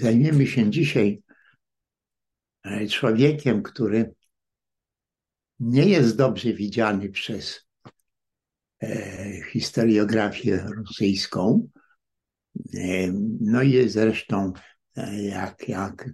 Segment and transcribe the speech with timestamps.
[0.00, 1.22] Zajmiemy się dzisiaj
[2.64, 4.14] e, człowiekiem, który
[5.60, 7.68] nie jest dobrze widziany przez
[8.82, 11.68] e, historiografię rosyjską.
[12.74, 14.52] E, no i zresztą,
[15.12, 16.10] jak, jak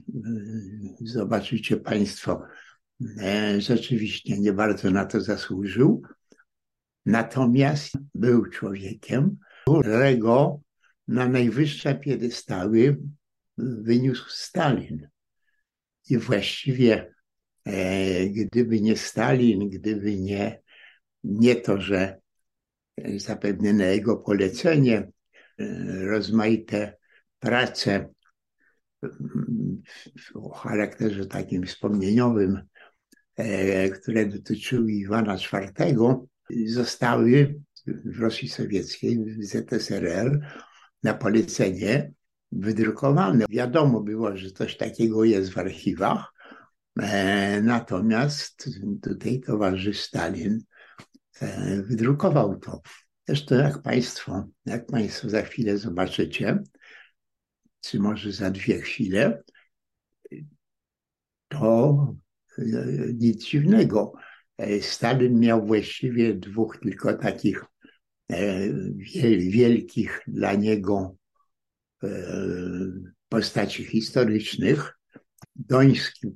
[1.01, 2.43] zobaczycie Państwo,
[3.59, 6.03] rzeczywiście nie bardzo na to zasłużył.
[7.07, 10.61] Natomiast był człowiekiem, którego
[11.09, 12.97] na najwyższe piedestały
[13.83, 15.09] wyniósł Stalin.
[16.11, 17.15] I właściwie,
[17.65, 20.61] e, gdyby nie Stalin, gdyby nie,
[21.25, 22.21] nie to, że
[23.17, 25.09] zapewne na jego polecenie e,
[26.05, 26.97] rozmaite
[27.39, 28.09] prace
[30.35, 32.63] o charakterze takim wspomnieniowym,
[33.37, 36.27] e, które dotyczyły Iwana IV,
[36.67, 40.41] zostały w Rosji Sowieckiej, w ZSRR
[41.03, 42.13] na polecenie
[42.53, 43.45] wydrukowane.
[43.51, 46.35] Wiadomo było, że coś takiego jest w archiwach,
[47.01, 48.71] e, natomiast
[49.03, 50.61] tutaj towarzysz Stalin
[51.41, 52.81] e, wydrukował to.
[53.27, 56.63] Zresztą jak Państwo, jak Państwo za chwilę zobaczycie,
[57.81, 59.43] czy może za dwie chwile,
[61.49, 62.15] to
[62.59, 62.63] e,
[63.15, 64.13] nic dziwnego.
[64.81, 67.65] Stalin miał właściwie dwóch tylko takich
[69.39, 71.17] wielkich dla niego
[73.29, 74.99] postaci historycznych.
[75.57, 76.29] Doński,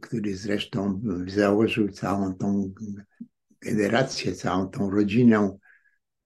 [0.00, 2.74] który zresztą założył całą tą
[3.60, 5.58] generację, całą tą rodzinę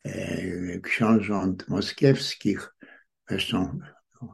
[0.05, 2.75] e, książąt moskiewskich,
[3.29, 3.79] zresztą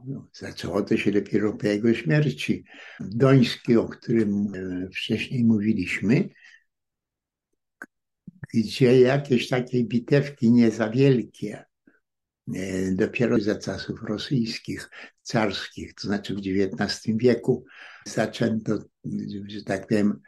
[0.06, 2.64] no, zaczęło to się dopiero po jego śmierci.
[3.01, 6.29] Doński, o którym e, wcześniej mówiliśmy,
[8.55, 11.73] gdzie jakieś takie bitewki nie za wielkie, E,
[12.92, 14.91] dopiero za czasów rosyjskich,
[15.23, 17.64] carskich, to znaczy w XIX wieku,
[18.06, 18.78] zaczęto,
[19.47, 20.20] że tak powiem,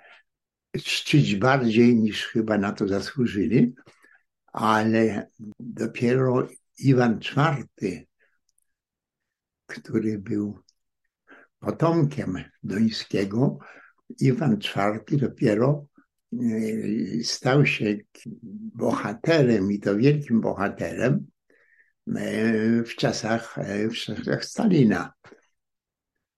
[0.77, 3.75] czcić bardziej niż chyba na to zasłużyli,
[4.52, 5.30] ale
[5.61, 6.48] dopiero
[6.79, 8.05] Iwan IV,
[9.67, 10.58] który był
[11.58, 13.58] potomkiem Dońskiego,
[14.20, 15.86] Iwan IV dopiero
[16.33, 16.36] e,
[17.24, 17.96] stał się
[18.74, 21.36] bohaterem i to wielkim bohaterem E,
[22.86, 25.12] w czasach, e, w czasach Stalina.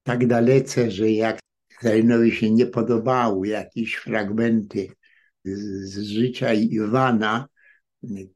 [0.02, 1.38] Tak dalece, że jak
[1.78, 4.88] Stalinowi się nie podobały jakieś fragmenty
[5.44, 7.48] z życia Iwana,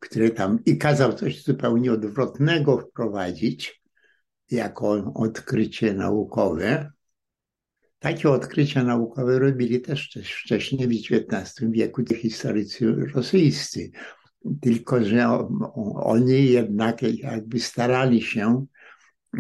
[0.01, 3.83] które tam i kazał coś zupełnie odwrotnego wprowadzić
[4.51, 6.91] jako odkrycie naukowe.
[7.99, 13.91] Takie odkrycia naukowe robili też wcześniej w XIX wieku historycy rosyjscy
[14.61, 15.29] tylko że
[15.95, 18.67] oni jednak jakby starali się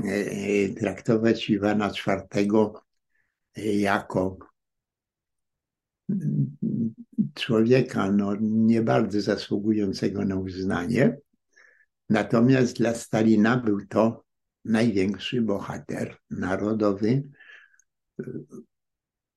[0.05, 2.71] e, e, traktować Iwana IV
[3.57, 4.39] jako
[7.35, 11.19] człowieka no, nie bardzo zasługującego na uznanie.
[12.09, 14.25] Natomiast dla Stalina był to
[14.65, 17.23] największy bohater narodowy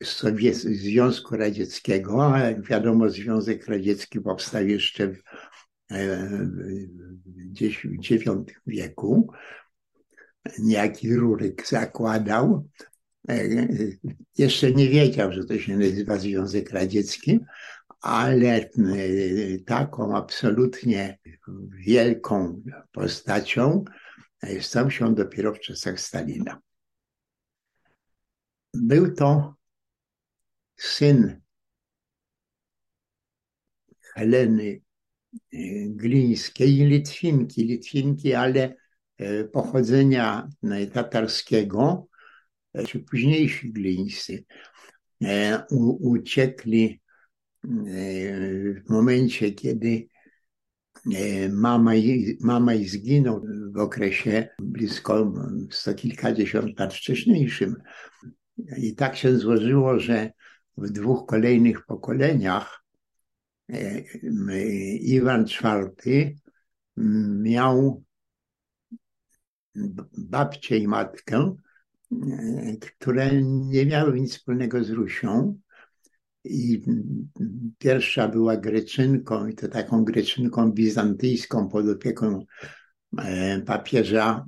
[0.04, 5.24] Sowiec Związku Radzieckiego, a jak wiadomo Związek Radziecki powstał jeszcze w
[7.62, 9.34] IX wieku.
[10.60, 12.70] Niejaki Ruryk zakładał,
[14.38, 17.40] jeszcze nie wiedział, że to się nazywa Związek Radziecki,
[18.02, 18.70] ale
[19.66, 21.20] taką absolutnie
[21.86, 23.84] wielką postacią
[24.62, 26.62] stał się dopiero w czasach Stalina.
[28.74, 29.56] Był to
[30.78, 31.42] syn
[34.14, 34.85] Heleny
[35.88, 37.64] glińskiej Litwinki.
[37.64, 38.76] Litwinki, ale
[39.18, 42.08] e, pochodzenia e, tatarskiego,
[42.74, 44.46] e, czy późniejsi glińscy,
[46.00, 47.02] uciekli
[47.64, 50.08] w momencie, kiedy
[51.50, 51.92] mama,
[52.40, 55.34] mama i zginął w okresie blisko
[55.72, 57.76] sto kilkadziesiąt lat wcześniejszym.
[58.78, 60.32] I tak się złożyło, że
[60.78, 62.85] w dwóch kolejnych pokoleniach
[65.00, 66.36] Iwan IV
[67.42, 68.04] miał
[70.18, 71.56] babcię i matkę,
[72.80, 75.60] które nie miały nic wspólnego z Rusią.
[76.44, 76.84] I
[77.78, 82.46] pierwsza była Greczynką, i to taką Greczynką bizantyjską pod opieką
[83.18, 84.46] e, papieża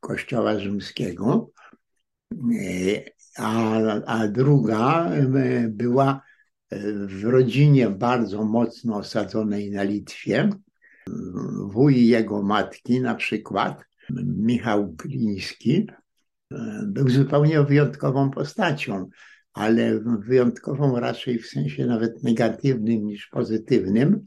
[0.00, 1.50] Kościoła Rzymskiego,
[2.32, 3.04] e,
[3.36, 6.22] a, a druga e, była
[7.06, 10.50] w rodzinie bardzo mocno osadzonej na Litwie.
[11.66, 13.84] Wuj jego matki, na przykład
[14.24, 15.86] Michał Gliński,
[16.86, 19.08] był zupełnie wyjątkową postacią,
[19.52, 24.26] ale wyjątkową raczej w sensie nawet negatywnym niż pozytywnym,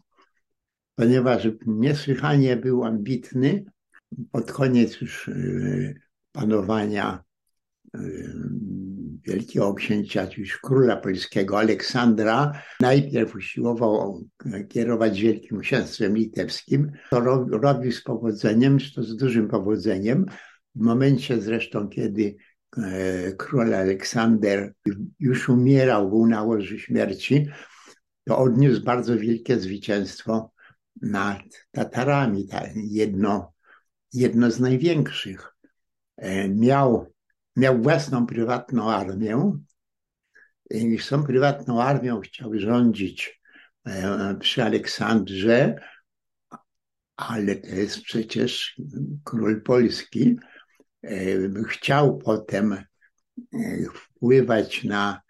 [0.95, 3.65] ponieważ niesłychanie był ambitny.
[4.31, 6.01] Pod koniec już y,
[6.31, 7.23] panowania
[7.95, 8.33] y,
[9.25, 14.23] wielkiego księcia, już króla polskiego Aleksandra, najpierw usiłował
[14.69, 16.91] kierować Wielkim Księstwem Litewskim.
[17.09, 20.25] To robił z powodzeniem, to z dużym powodzeniem.
[20.75, 22.35] W momencie zresztą, kiedy
[22.77, 24.73] e, król Aleksander
[25.19, 27.47] już umierał, był na łożu śmierci,
[28.23, 30.51] to odniósł bardzo wielkie zwycięstwo
[31.01, 31.41] nad
[31.71, 33.53] Tatarami, jedno,
[34.13, 35.55] jedno z największych.
[36.17, 37.12] E, miał
[37.55, 39.51] miał własną prywatną armię
[40.69, 43.41] i z tą prywatną armią chciał rządzić
[43.85, 45.75] e, przy Aleksandrze,
[47.15, 48.81] ale to jest przecież
[49.23, 50.37] król Polski.
[51.03, 51.09] E,
[51.67, 52.85] chciał potem e,
[53.93, 55.21] wpływać na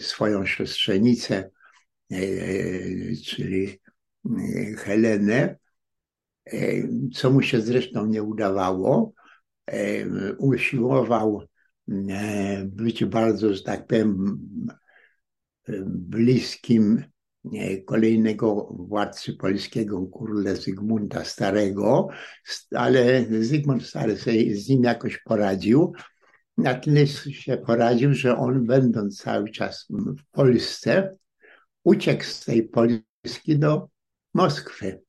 [0.00, 1.50] swoją siostrzenicę,
[3.24, 3.80] czyli
[4.76, 5.56] Helenę,
[7.14, 9.12] co mu się zresztą nie udawało
[10.38, 11.42] usiłował
[12.64, 14.38] być bardzo, że tak powiem,
[15.86, 17.04] bliskim
[17.86, 22.08] kolejnego władcy polskiego, króla Zygmunta Starego,
[22.70, 25.92] ale Zygmunt Stary sobie z nim jakoś poradził.
[26.56, 31.16] Na tyle się poradził, że on będąc cały czas w Polsce,
[31.84, 33.88] uciekł z tej Polski do
[34.34, 35.05] Moskwy.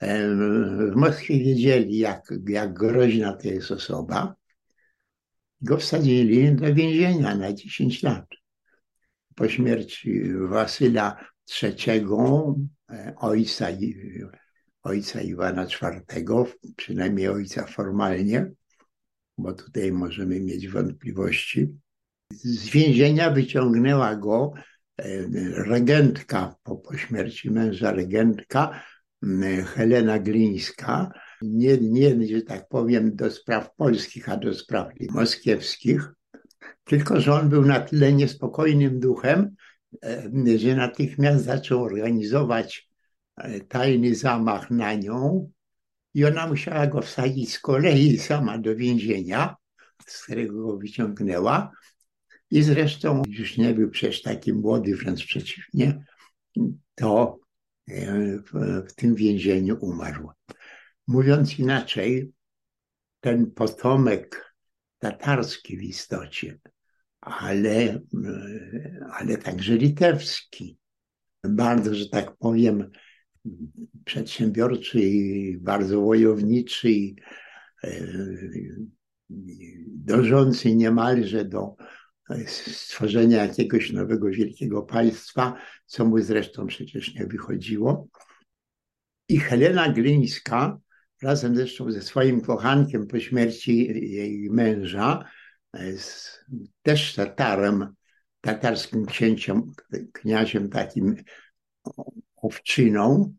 [0.00, 4.34] W Moskwie wiedzieli, jak, jak groźna to jest osoba.
[5.60, 8.26] Go wsadzili do więzienia na 10 lat.
[9.34, 11.16] Po śmierci Wasyla
[11.62, 12.06] III,
[12.90, 13.68] e, ojca,
[14.82, 16.44] ojca Iwana IV,
[16.76, 18.50] przynajmniej ojca formalnie,
[19.38, 21.68] bo tutaj możemy mieć wątpliwości.
[22.32, 24.52] Z więzienia wyciągnęła go
[24.98, 25.04] e,
[25.64, 28.82] regentka po, po śmierci męża, regentka,
[29.74, 31.10] Helena Glińska,
[31.42, 36.12] nie, nie, że tak powiem, do spraw polskich, a do spraw moskiewskich,
[36.84, 39.54] tylko że on był na tyle niespokojnym duchem,
[40.04, 42.88] e, że natychmiast zaczął organizować
[43.36, 45.50] e, tajny zamach na nią
[46.14, 49.56] i ona musiała go wsadzić z kolei sama do więzienia,
[50.06, 51.70] z którego go wyciągnęła.
[52.50, 56.04] I zresztą już nie był przecież taki młody, wręcz przeciwnie,
[56.94, 57.43] to
[57.88, 60.30] w, tym więzieniu umarł.
[61.06, 62.32] Mówiąc inaczej,
[63.20, 64.54] ten potomek
[64.98, 66.58] tatarski w istocie,
[67.20, 68.00] ale,
[69.12, 70.78] ale także litewski,
[71.44, 72.90] bardzo, że tak powiem,
[74.04, 77.16] przedsiębiorczy i bardzo wojowniczy i
[77.84, 77.90] e,
[79.86, 81.76] dążący niemalże do
[82.46, 85.56] stworzenia jakiegoś nowego wielkiego państwa,
[85.86, 88.08] co mu zresztą przecież nie wychodziło.
[89.28, 90.78] I Helena Glińska,
[91.22, 95.24] razem zresztą ze swoim kochankiem po śmierci jej męża,
[96.82, 97.94] też Tatarem,
[98.40, 99.72] tatarskim księciem,
[100.12, 101.16] kniaziem takim
[102.36, 103.34] owczyną,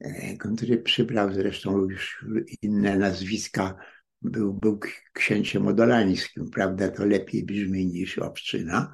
[0.00, 2.26] e, który przybrał zresztą już
[2.62, 3.76] inne nazwiska
[4.24, 4.80] był, był
[5.12, 6.88] księciem odolańskim, prawda?
[6.88, 8.92] To lepiej brzmi niż obczyna.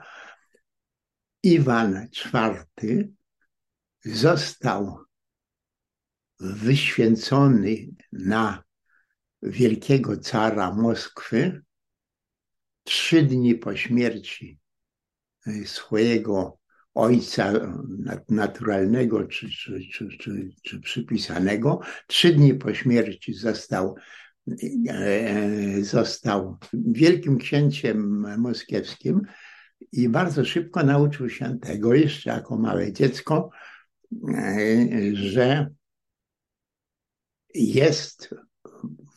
[1.42, 3.08] Iwan IV
[4.04, 4.98] został
[6.40, 7.76] wyświęcony
[8.12, 8.64] na
[9.42, 11.62] wielkiego cara Moskwy
[12.84, 14.58] trzy dni po śmierci
[15.64, 16.58] swojego
[16.94, 17.52] ojca
[18.28, 20.08] naturalnego czy, czy, czy,
[20.62, 21.80] czy, przypisanego.
[22.06, 24.29] Trzy dni po śmierci został E,
[25.80, 29.20] został wielkim księciem moskiewskim
[29.92, 33.50] i bardzo szybko nauczył się tego, jeszcze jako małe dziecko,
[34.28, 35.70] e, że
[37.54, 38.34] jest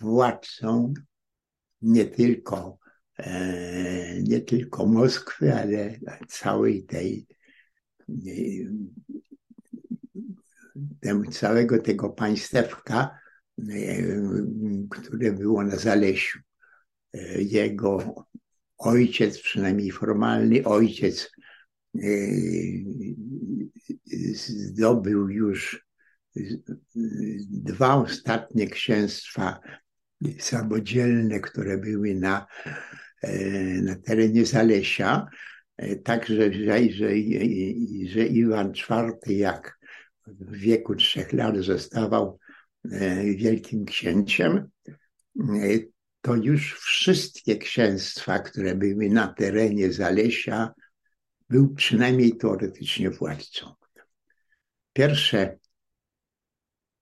[0.01, 0.93] władcą
[1.81, 2.77] nie tylko,
[3.17, 7.27] e, nie tylko Moskwy, ale całej tej
[11.31, 13.19] całego tego państewka,
[14.89, 16.39] które było na Zalesiu.
[17.37, 18.25] Jego
[18.77, 21.31] ojciec, przynajmniej formalny ojciec,
[21.95, 21.99] e,
[24.33, 25.85] zdobył już
[27.49, 29.59] dwa ostatnie księstwa
[30.39, 32.47] samodzielne, które były na,
[33.21, 33.37] e,
[33.81, 35.27] na terenie Zalesia.
[35.77, 37.09] E, także, że, że,
[38.05, 39.79] że Iwan IV, jak
[40.27, 42.42] w wieku trzech lat zostawał E,
[43.35, 44.69] wielkim księciem,
[45.39, 45.43] e,
[46.21, 50.73] to już wszystkie księstwa, które były na terenie Zalesia,
[51.49, 53.73] był przynajmniej teoretycznie władcą.
[54.93, 55.57] Pierwsze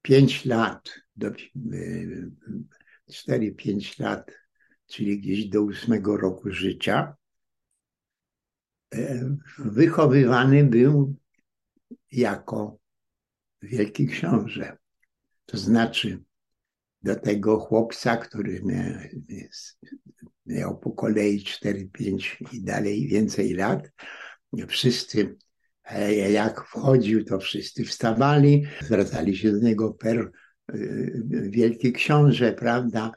[0.01, 1.31] pięć lat, do,
[3.11, 4.31] 4-5 lat,
[4.87, 7.15] czyli gdzieś do ósmego roku życia,
[8.93, 11.15] e, wychowywany był
[12.11, 12.77] jako
[13.61, 14.80] wielki książę.
[15.51, 16.23] To znaczy,
[17.03, 18.61] do tego chłopca, który
[20.45, 23.91] miał po kolei 4-5 i dalej więcej lat,
[24.67, 25.37] wszyscy,
[25.85, 30.77] e, jak wchodził, to wszyscy wstawali, zwracali się do niego per e,
[31.49, 33.11] wielki książę, prawda?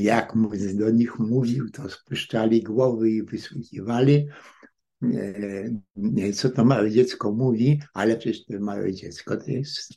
[0.00, 0.32] Jak
[0.74, 4.26] do nich mówił, to spuszczali głowy i wysłuchiwali.
[6.22, 9.94] E, co to małe dziecko mówi, ale przecież to małe dziecko to jest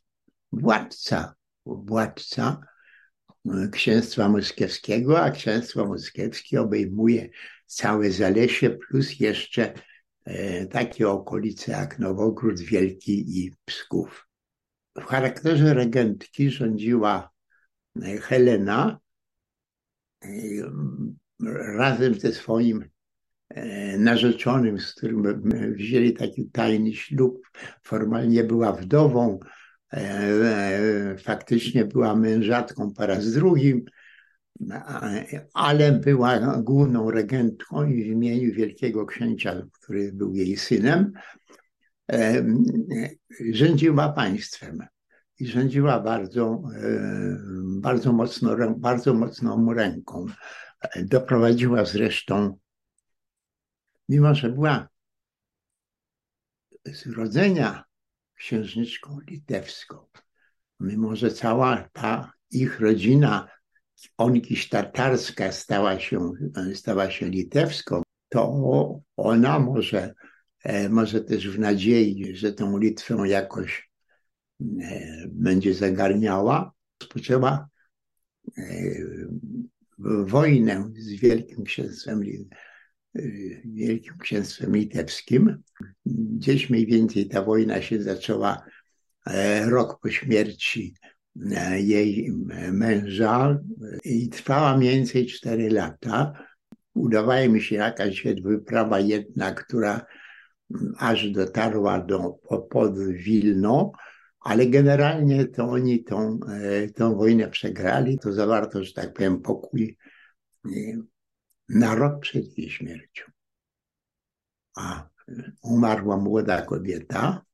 [0.52, 2.62] władca, władca
[3.72, 7.30] księstwa moskiewskiego, a księstwo moskiewskie obejmuje
[7.66, 9.74] całe Zalesie plus jeszcze
[10.26, 14.28] e, takie okolice jak Nowogród Wielki i Psków.
[14.96, 17.30] W charakterze regentki rządziła
[18.02, 19.00] e, Helena
[20.24, 20.28] e,
[21.78, 22.90] razem ze swoim
[23.98, 27.42] narzeczonym, z którym wzięli taki tajny ślub.
[27.84, 29.55] Formalnie była wdową, E,
[31.24, 33.86] faktycznie była mężatką po raz drugim,
[35.54, 41.12] ale była główną regentką i w imieniu wielkiego księcia, który był jej synem,
[42.12, 42.46] e,
[43.52, 44.80] rządziła państwem
[45.40, 47.38] i rządziła bardzo, e,
[47.82, 50.26] bardzo, mocno, bardzo mocną ręką.
[51.04, 52.58] Doprowadziła zresztą,
[54.10, 54.88] mimo że była
[56.94, 57.84] z urodzenia
[58.36, 60.06] księżniczką litewską.
[60.80, 63.48] Mimo, że cała ta ich rodzina
[64.18, 66.32] Onkiś tatarska stała się,
[66.74, 70.14] stała się litewską, to ona może,
[70.64, 73.90] e, może też w nadziei, że tą Litwę jakoś
[74.62, 74.68] e,
[75.28, 77.70] będzie zagarniała, rozpoczęła
[78.58, 78.62] e,
[80.26, 82.24] wojnę z Wielkim Księstwem
[83.66, 85.64] Wielkim Księstwem Litewskim.
[86.06, 88.66] Gdzieś mniej więcej ta wojna się zaczęła
[89.28, 90.96] e, rok po śmierci
[91.52, 92.32] e, jej
[92.72, 93.60] męża
[94.04, 96.34] i trwała mniej więcej 4 lata.
[96.94, 100.06] Udawała mi się jakaś wyprawa jedna, która
[100.98, 103.92] aż dotarła do, pod Wilno,
[104.40, 108.20] ale generalnie to oni tą, e, tą wojnę przegrali.
[108.20, 109.98] To zawarto, że tak powiem, pokój
[111.70, 113.24] na rok przed jej śmiercią.
[114.78, 115.10] A
[115.62, 117.46] umarła młoda kobieta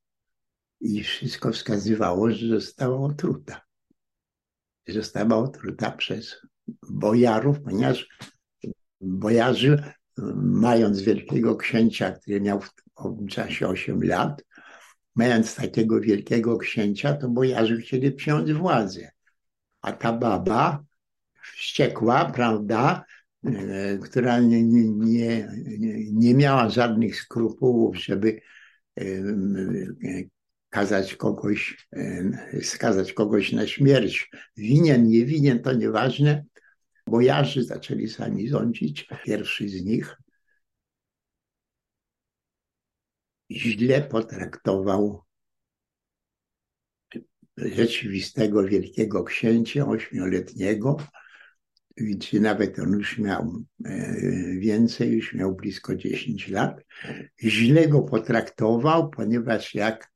[0.82, 3.62] i wszystko wskazywało, że została otruta.
[4.88, 6.36] Została otruta przez
[6.89, 8.08] bojarów, ponieważ
[9.01, 9.84] bojarzy,
[10.44, 14.44] mając wielkiego księcia, który miał w tym czasie 8 lat,
[15.15, 19.12] mając takiego wielkiego księcia, to bojarzy chcieli przyjąć władzę.
[19.82, 20.84] A ta baba
[21.41, 23.06] wściekła, prawda,
[24.04, 25.48] która nie, nie,
[26.14, 28.42] nie miała żadnych skrupułów, żeby
[29.00, 29.04] e,
[30.70, 34.32] kazać kogoś, e, skazać kogoś na śmierć.
[34.58, 36.46] Winien, nie winien, to nieważne.
[37.08, 39.08] Bojarzy zaczęli sami rządzić.
[39.26, 40.18] Pierwszy z nich
[43.52, 45.24] źle potraktował
[47.58, 50.98] rzeczywistego wielkiego księcia ośmioletniego,
[51.98, 54.14] gdzie nawet on już miał e,
[54.58, 56.82] więcej, już miał blisko 10 lat,
[57.44, 60.12] źle go potraktował, ponieważ jak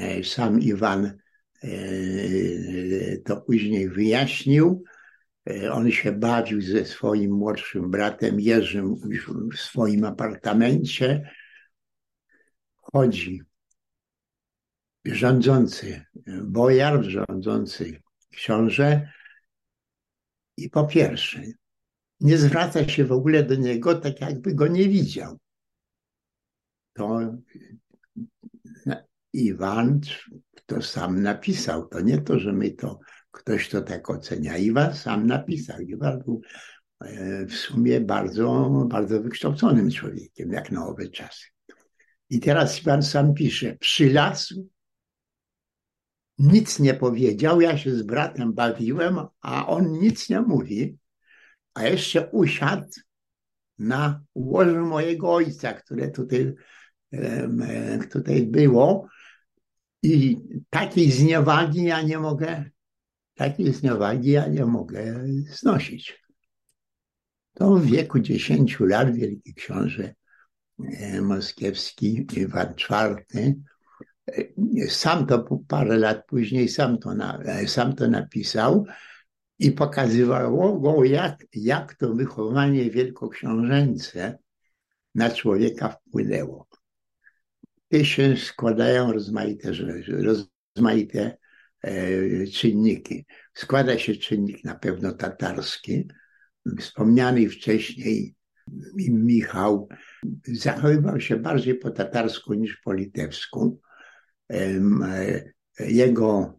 [0.00, 1.18] e, sam Iwan
[1.62, 1.68] e,
[3.24, 4.84] to później wyjaśnił,
[5.72, 8.94] on się bawił ze swoim młodszym bratem Jerzym
[9.52, 11.30] w swoim apartamencie.
[12.76, 13.42] Chodzi
[15.04, 16.04] rządzący
[16.42, 19.08] bojar, rządzący książę,
[20.56, 21.42] i po pierwsze,
[22.20, 25.38] nie zwraca się w ogóle do niego tak, jakby go nie widział.
[26.92, 27.20] To
[29.32, 30.00] Iwan
[30.66, 31.88] to sam napisał.
[31.88, 32.98] To nie to, że my to
[33.30, 34.56] ktoś to tak ocenia.
[34.56, 35.80] Iwan sam napisał.
[35.80, 36.40] Iwan był
[37.00, 41.46] e, w sumie bardzo, bardzo wykształconym człowiekiem, jak na owe czasy.
[42.30, 44.68] I teraz Iwan sam pisze, przylazł
[46.38, 50.98] nic nie powiedział, ja się z bratem bawiłem, a on nic nie mówi,
[51.74, 52.88] a jeszcze usiadł
[53.78, 56.54] na łożu mojego ojca, które tutaj,
[58.10, 59.08] tutaj było
[60.02, 60.36] i
[60.70, 62.64] takiej zniewagi ja nie mogę,
[63.34, 66.26] takiej zniewagi ja nie mogę znosić.
[67.54, 70.14] To w wieku 10 lat wielki książę
[70.78, 73.54] e, moskiewski Iwan IV e,
[74.88, 78.86] sam to parę lat później sam to, na, sam to napisał
[79.58, 84.38] i pokazywało go, jak, jak to wychowanie wielkoksiążęce
[85.14, 86.68] na człowieka wpłynęło.
[87.88, 89.72] Te się składają rozmaite
[90.08, 91.38] rozmaite
[91.82, 93.26] e, czynniki.
[93.54, 96.08] Składa się czynnik na pewno tatarski.
[96.78, 98.34] Wspomniany wcześniej
[98.96, 99.88] Michał
[100.46, 103.80] zachowywał się bardziej po tatarsku niż po litewsku.
[104.50, 106.58] E, jego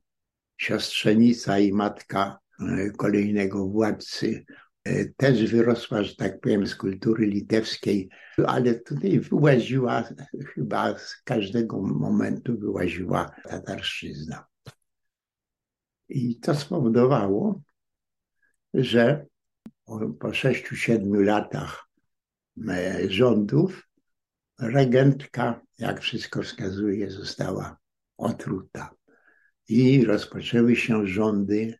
[0.57, 4.45] siostrzenica i matka e, kolejnego władcy
[4.83, 8.09] e, też wyrosła, że tak powiem, z kultury litewskiej,
[8.47, 10.03] ale tutaj wyłaziła,
[10.53, 14.45] chyba z każdego momentu wyłaziła tatarszczyzna.
[16.09, 17.61] I to spowodowało,
[18.73, 19.25] że
[20.19, 21.89] po sześciu, siedmiu latach
[23.07, 23.86] rządów
[24.59, 27.77] regentka, jak wszystko wskazuje, została
[28.17, 28.95] otruta.
[29.67, 31.79] I rozpoczęły się rządy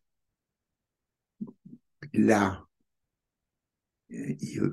[2.14, 2.68] dla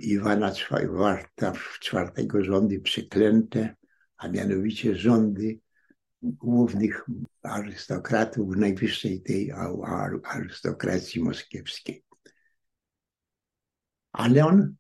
[0.01, 3.77] Iwana IV rządy przeklęte,
[4.17, 5.59] a mianowicie rządy
[6.23, 7.05] głównych
[7.43, 9.53] arystokratów najwyższej tej
[10.25, 12.05] arystokracji moskiewskiej.
[14.13, 14.75] Ale on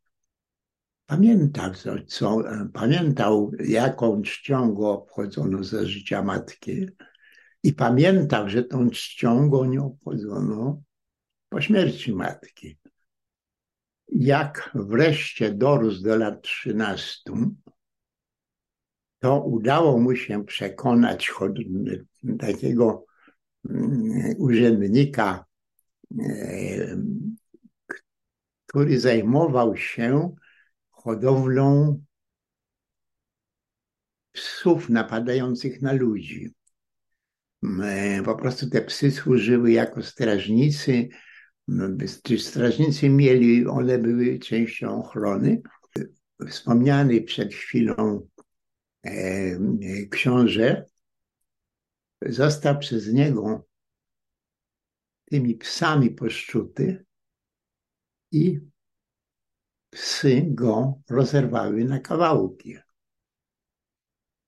[1.07, 1.71] pamiętał,
[2.07, 2.43] co,
[2.73, 6.87] pamiętał, jaką czcią go obchodzono za życia matki
[7.63, 10.83] i pamiętał, że tą czcią go nie obchodzono
[11.49, 12.79] po śmierci matki.
[14.09, 17.33] Jak wreszcie dorósł do lat 13,
[19.19, 21.33] to udało mu się przekonać
[22.39, 23.05] takiego
[23.71, 25.45] mm, urzędnika,
[26.21, 26.97] e,
[28.67, 30.35] który zajmował się
[31.05, 32.01] hodowlą
[34.33, 36.55] psów napadających na ludzi.
[37.83, 41.09] E, po prostu te psy służyły jako strażnicy.
[42.38, 45.62] Strażnicy mieli, one były częścią ochrony.
[46.49, 48.27] Wspomniany przed chwilą
[49.05, 49.59] E,
[50.11, 50.87] książę
[52.23, 53.67] został przez niego
[55.25, 57.05] tymi psami poszczuty
[58.33, 58.61] i
[59.94, 62.76] psy go rozerwały na kawałki.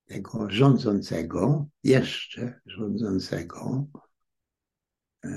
[0.05, 3.87] Tego rządzącego, jeszcze rządzącego
[5.23, 5.29] e,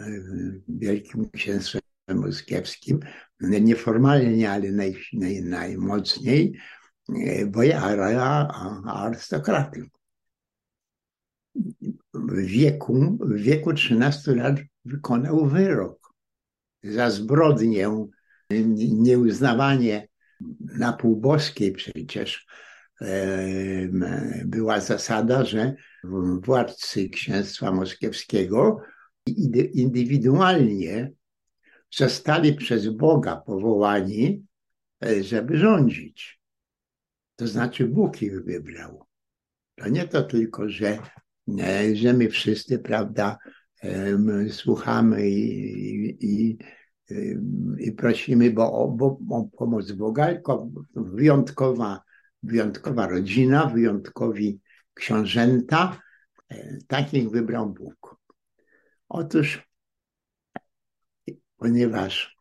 [0.68, 3.00] Wielkim Księstwem Moskiewskim,
[3.40, 6.58] nieformalnie, ale naj, naj, najmocniej,
[7.46, 8.48] bojara
[8.86, 9.90] arystokraty.
[12.14, 16.14] W wieku, w wieku 13 lat wykonał wyrok
[16.82, 18.06] za zbrodnię,
[18.78, 20.08] nieuznawanie
[20.60, 22.46] na półboskiej przecież
[24.44, 25.74] była zasada, że
[26.42, 28.80] władcy księstwa moskiewskiego
[29.74, 31.12] indywidualnie
[31.90, 34.46] zostali przez Boga powołani,
[35.04, 36.40] e, żeby rządzić.
[37.36, 39.06] To znaczy Bóg ich wybrał.
[39.74, 40.98] To nie to tylko, że,
[41.60, 43.38] e, że my wszyscy, prawda,
[44.50, 46.58] słuchamy i, i,
[47.78, 50.28] i prosimy bo, o, bo, o pomoc Boga,
[50.94, 52.02] wyjątkowa,
[52.42, 54.60] wyjątkowa rodzina, wyjątkowi
[54.94, 56.02] książęta,
[56.48, 58.16] e, takich wybrał Bóg.
[59.08, 59.68] Otóż,
[61.56, 62.40] ponieważ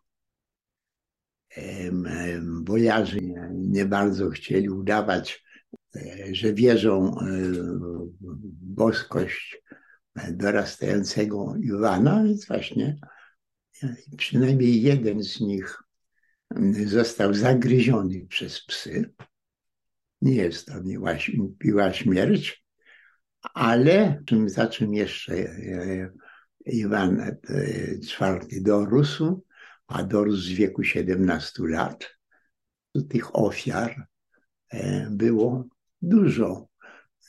[2.61, 3.19] bojarzy
[3.53, 5.45] nie bardzo chcieli udawać,
[5.95, 7.25] e, że wierzą e,
[8.21, 9.61] w boskość
[10.31, 12.97] dorastającego Iwana, więc właśnie
[14.17, 15.77] przynajmniej jeden z nich
[16.85, 19.13] został zagryziony przez psy.
[20.21, 20.73] Nie jest to
[21.63, 22.65] miła, śmierć,
[23.53, 25.33] ale za czym jeszcze
[26.65, 27.37] Iwan
[28.03, 29.43] IV dorósł,
[29.87, 32.09] a dorósł w wieku 17 lat,
[33.09, 34.07] tych ofiar
[34.71, 35.65] e, było
[36.01, 36.67] dużo.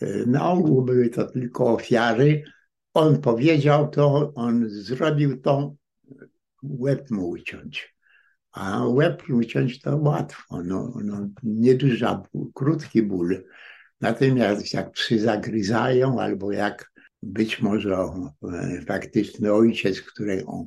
[0.01, 2.43] E, na ogół były to tylko ofiary.
[2.95, 5.75] On powiedział to, on zrobił to,
[6.63, 7.95] łeb mu uciąć.
[8.53, 12.23] A łeb uciąć to łatwo, no, no, nieduża
[12.55, 13.45] krótki ból.
[14.01, 16.91] Natomiast jak psy zagryzają, albo jak
[17.23, 20.67] być może e, faktyczny ojciec, którego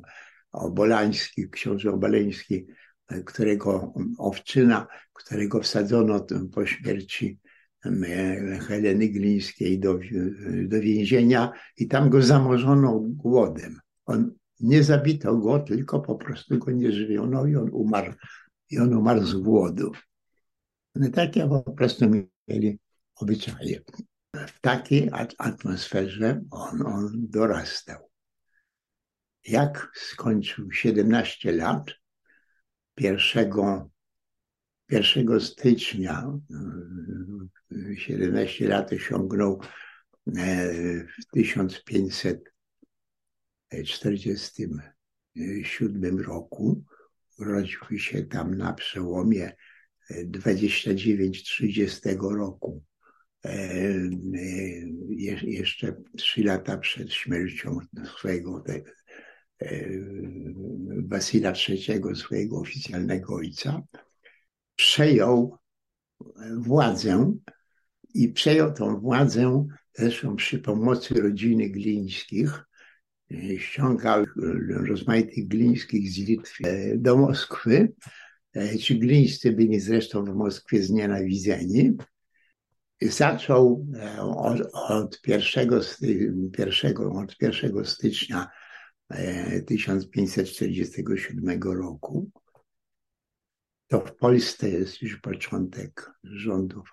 [0.52, 2.66] Obolański, książę Obolański,
[3.08, 7.38] e, którego owczyna, którego wsadzono po śmierci
[7.84, 9.98] e, Heleny Glińskiej do,
[10.64, 13.80] do więzienia i tam go zamorzono głodem.
[14.06, 18.12] On nie zabito go, tylko po prostu go nie żywiono i on umarł.
[18.70, 19.92] I on umarł z głodu.
[20.94, 22.04] No takie po prostu
[22.48, 22.78] mieli
[23.16, 23.80] obyczaje.
[24.34, 28.10] W takiej atmosferze on, on dorastał.
[29.48, 31.90] Jak skończył 17 lat,
[32.98, 33.50] 1,
[34.90, 36.32] 1 stycznia
[37.96, 39.60] 17 lat osiągnął
[40.36, 40.64] e,
[41.04, 42.53] w 1500
[43.82, 46.84] 1947 roku.
[47.38, 49.52] Urodził się tam na przełomie
[50.10, 52.84] e, 29-30 roku.
[53.44, 53.54] E, e,
[55.42, 58.82] jeszcze trzy lata przed śmiercią swojego te,
[61.06, 63.82] Wasila III, swojego oficjalnego ojca,
[64.76, 65.58] przejął
[66.56, 67.34] władzę
[68.14, 72.64] i przejął tą władzę zresztą przy pomocy rodziny Glińskich,
[73.58, 74.24] Ściągał
[74.68, 77.92] rozmaitych Glińskich z Litwy do Moskwy.
[78.80, 81.96] Ci Glińscy byli zresztą w Moskwie znienawidzeni.
[83.02, 83.86] Zaczął
[84.20, 85.70] od, od, 1,
[86.98, 88.50] od 1 stycznia
[89.66, 92.30] 1547 e, roku.
[93.86, 96.90] To w Polsce jest już początek rządów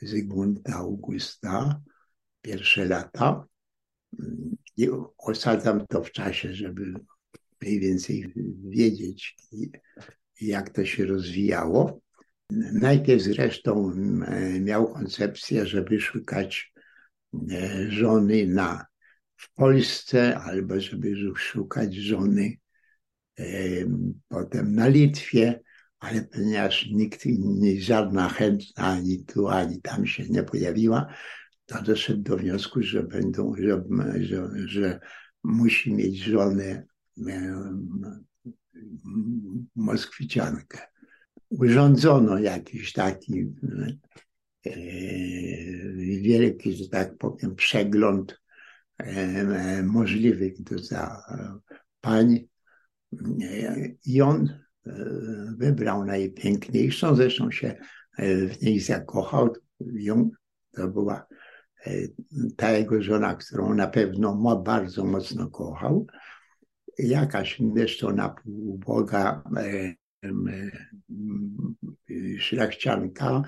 [0.00, 1.80] Zygmunta Augusta,
[2.42, 3.46] pierwsze lata.
[4.76, 6.94] I osadzam to w czasie, żeby
[7.60, 8.32] mniej więcej
[8.68, 9.36] wiedzieć,
[10.40, 12.00] jak to się rozwijało.
[12.72, 13.92] Najpierw zresztą
[14.26, 16.72] e, miał koncepcję, żeby szukać
[17.50, 18.86] e, żony na
[19.36, 22.56] w Polsce, albo żeby szukać żony
[24.28, 25.60] potem na Litwie,
[25.98, 27.24] ale ponieważ nikt
[27.78, 31.14] żadna chętna ani tu, ani tam się nie pojawiła,
[31.66, 33.84] to doszedł do wniosku, że będą, że,
[34.20, 35.00] że, że
[35.44, 36.86] musi mieć żonę
[39.76, 40.78] Moskwiciankę.
[41.50, 43.54] Urządzono jakiś taki
[44.66, 44.72] e,
[46.20, 48.40] wielki, że tak powiem, przegląd
[48.98, 50.76] E, możliwych do
[52.00, 52.48] pań.
[54.06, 54.48] I on
[54.86, 54.92] e,
[55.56, 57.76] wybrał najpiękniejszą, zresztą się
[58.18, 59.52] e, w niej zakochał.
[59.80, 60.30] Ją,
[60.72, 61.26] to była
[62.56, 66.06] ta jego żona, którą na pewno bardzo mocno kochał.
[66.98, 69.42] Jakaś zresztą na pół Boga
[72.38, 73.42] szlachcianka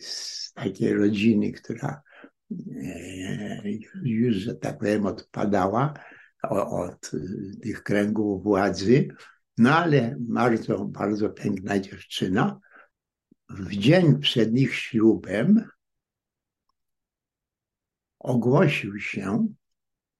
[0.00, 2.02] z takiej rodziny, która
[4.02, 5.94] już, że tak powiem, odpadała
[6.50, 7.10] od
[7.62, 9.08] tych kręgów władzy,
[9.58, 12.60] no ale bardzo, bardzo piękna dziewczyna.
[13.50, 15.64] W dzień przed ich ślubem
[18.18, 19.48] ogłosił się,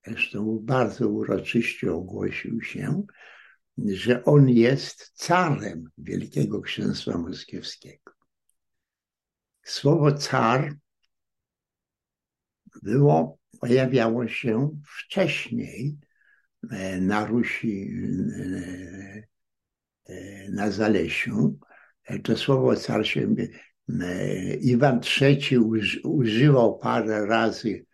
[0.06, 3.02] zresztą bardzo uroczyście ogłosił się,
[3.78, 8.12] że on jest carem Wielkiego Księstwa Moskiewskiego.
[9.62, 10.74] Słowo car
[12.82, 15.98] było, pojawiało się wcześniej
[16.70, 17.90] e, na Rusi,
[18.38, 19.22] e,
[20.06, 21.58] e, na Zalesiu.
[22.22, 23.34] To słowo car się,
[24.60, 25.58] Iwan III
[26.04, 27.84] używał parę razy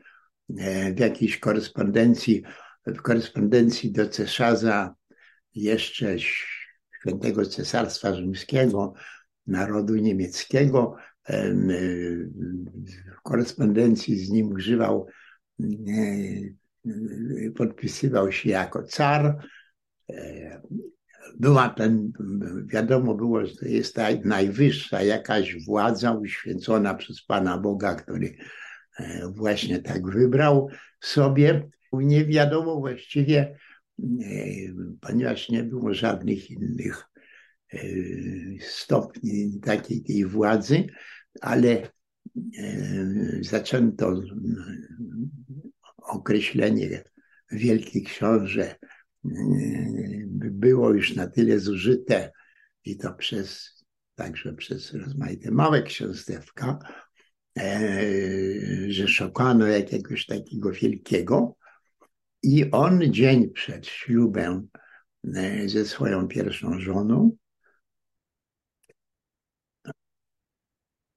[0.94, 2.42] w jakiejś korespondencji,
[2.86, 4.94] w korespondencji do cesarza
[5.54, 8.94] jeszcze świętego Cesarstwa Rzymskiego,
[9.46, 10.96] narodu niemieckiego,
[13.16, 15.06] w korespondencji z nim używał,
[17.56, 19.46] podpisywał się jako car.
[21.36, 22.12] E, była ten,
[22.66, 28.36] wiadomo było, że jest najwyższa jakaś władza uświęcona przez Pana Boga, który
[28.98, 30.68] e, właśnie tak wybrał
[31.00, 31.68] sobie.
[31.92, 33.58] Nie wiadomo właściwie,
[34.00, 34.14] e,
[35.00, 37.04] ponieważ nie było żadnych innych
[38.60, 40.86] stopni takiej tej władzy,
[41.40, 41.90] ale
[43.40, 44.22] zaczęto
[45.98, 47.02] określenie
[47.52, 48.74] Wielki Książę
[50.50, 52.32] było już na tyle zużyte
[52.84, 53.80] i to przez,
[54.14, 56.78] także przez rozmaite małe książętewka,
[58.88, 61.56] że szukano jakiegoś takiego wielkiego.
[62.42, 64.68] I on dzień przed ślubem
[65.66, 67.36] ze swoją pierwszą żoną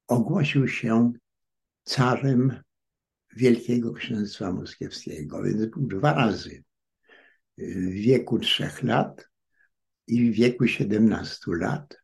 [0.07, 1.11] ogłosił się
[1.83, 2.63] carem
[3.35, 6.63] Wielkiego Księstwa Moskiewskiego, więc był dwa razy
[7.59, 9.29] w wieku trzech lat
[10.07, 11.99] i w wieku 17 lat.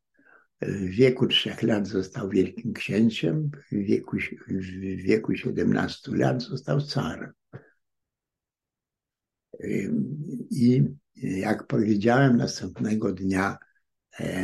[0.62, 7.32] W wieku trzech lat został wielkim księciem, w wieku, w wieku 17 lat został carem.
[10.52, 10.84] I
[11.16, 13.58] jak powiedziałem, następnego dnia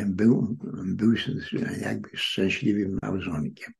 [0.05, 1.13] był, był
[1.81, 3.73] jakby szczęśliwym małżonkiem.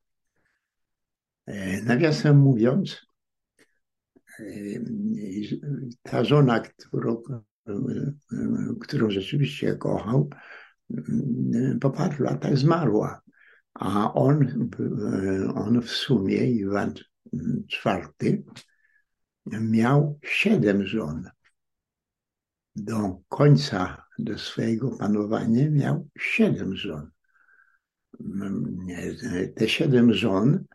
[1.84, 3.02] Nawiasem mówiąc,
[6.04, 7.22] ta żona, którą,
[8.82, 10.30] którą rzeczywiście kochał,
[11.82, 13.22] po paru latach zmarła.
[13.74, 14.70] A on,
[15.56, 16.94] on w sumie, Iwan
[17.86, 18.44] IV,
[19.46, 21.30] miał siedem żon.
[22.76, 27.12] Do końca do swojego panowania miał siedem żon.
[29.56, 30.66] Te siedem żon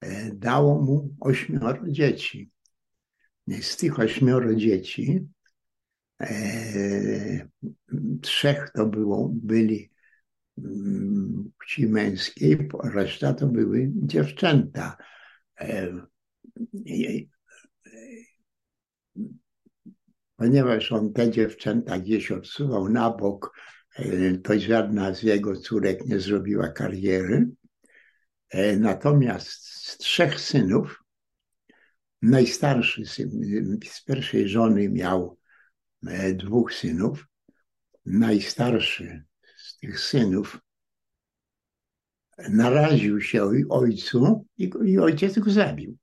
[0.00, 2.50] e, dało mu ośmioro dzieci.
[3.48, 5.26] Z tych ośmioro dzieci
[6.20, 7.48] e,
[8.22, 9.90] trzech to było, byli
[10.58, 14.96] mm, płci męskiej, reszta to były dziewczęta.
[15.60, 16.00] E,
[20.36, 23.60] ponieważ on te dziewczęta gdzieś odsuwał na bok,
[23.96, 27.48] e, to żadna z jego córek nie zrobiła kariery.
[28.78, 31.05] Natomiast z trzech synów,
[32.26, 33.30] najstarszy syn
[33.84, 35.38] z pierwszej żony miał
[36.06, 37.26] e, dwóch synów,
[38.06, 39.24] najstarszy
[39.56, 40.60] z tych synów
[42.48, 45.96] naraził się ojcu i, i ojciec go zabił.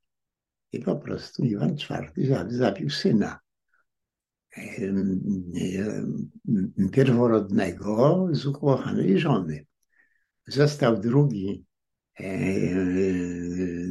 [0.71, 1.75] I po prostu Iwan
[2.15, 3.39] IV zabił syna
[6.91, 9.65] pierworodnego z ukochanej żony.
[10.47, 11.65] Został drugi,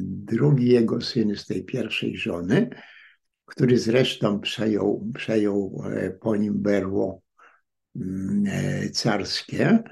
[0.06, 2.70] drugi jego syn z tej pierwszej żony,
[3.44, 7.22] który zresztą przejął, przejął e, po nim berło
[7.96, 9.82] mm, e, carskie,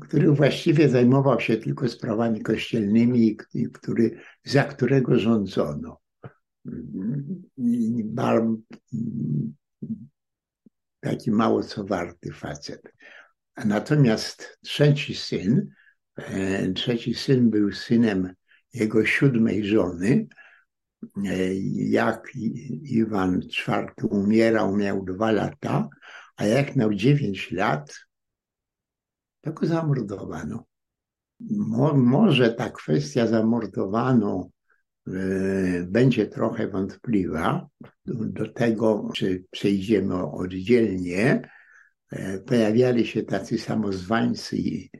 [0.00, 3.36] który właściwie zajmował się tylko sprawami kościelnymi,
[3.72, 6.00] który, za którego rządzono
[11.00, 12.92] taki mało co warty facet.
[13.64, 15.81] Natomiast trzeci syn, e,
[16.74, 18.34] trzeci syn był synem
[18.74, 20.26] jego siódmej żony.
[21.24, 22.28] E, jak
[22.82, 25.88] Iwan IV umierał, miał dwa lata,
[26.36, 27.94] a jak miał dziewięć lat,
[29.40, 30.64] to go zamordowano.
[31.50, 34.50] Mo, może ta kwestia zamordowano
[35.08, 37.68] E, będzie trochę wątpliwa.
[38.06, 41.48] Do tego, czy przejdziemy oddzielnie,
[42.10, 44.98] e, pojawiali się tacy samozwańcy, e,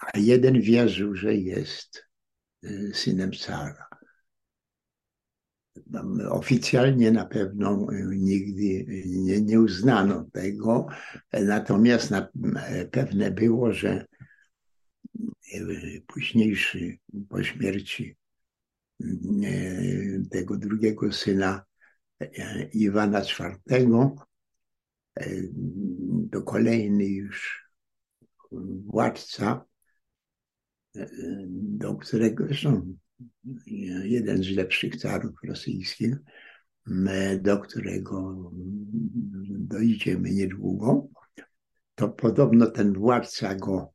[0.00, 2.04] a jeden wierzył, że jest
[2.92, 3.86] synem cara.
[6.30, 10.86] Oficjalnie na pewno nigdy nie, nie uznano tego,
[11.32, 12.28] natomiast na,
[12.90, 14.06] pewne było, że
[16.06, 18.16] późniejszy po śmierci
[19.00, 19.06] e,
[20.30, 21.64] tego drugiego syna
[22.20, 24.16] e, Iwana IV,
[25.16, 25.30] e,
[26.32, 27.69] to kolejny już
[28.86, 29.64] władca,
[31.52, 32.96] do którego zresztą
[34.04, 36.16] jeden z lepszych carów rosyjskich,
[37.40, 38.50] do którego
[39.48, 41.08] dojdziemy niedługo,
[41.94, 43.92] to podobno ten władca go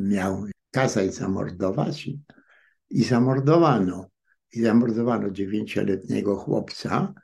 [0.00, 2.10] miał kazać zamordować
[2.90, 4.12] i zamordowano.
[4.54, 7.14] I zamordowano dziewięcioletniego chłopca,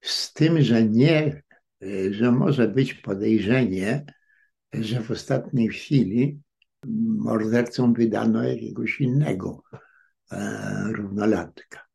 [0.00, 1.42] z tym, że nie,
[2.10, 4.04] że może być podejrzenie,
[4.80, 6.40] że w ostatniej chwili
[7.18, 9.62] mordercą wydano jakiegoś innego
[10.32, 11.86] e, równolatka.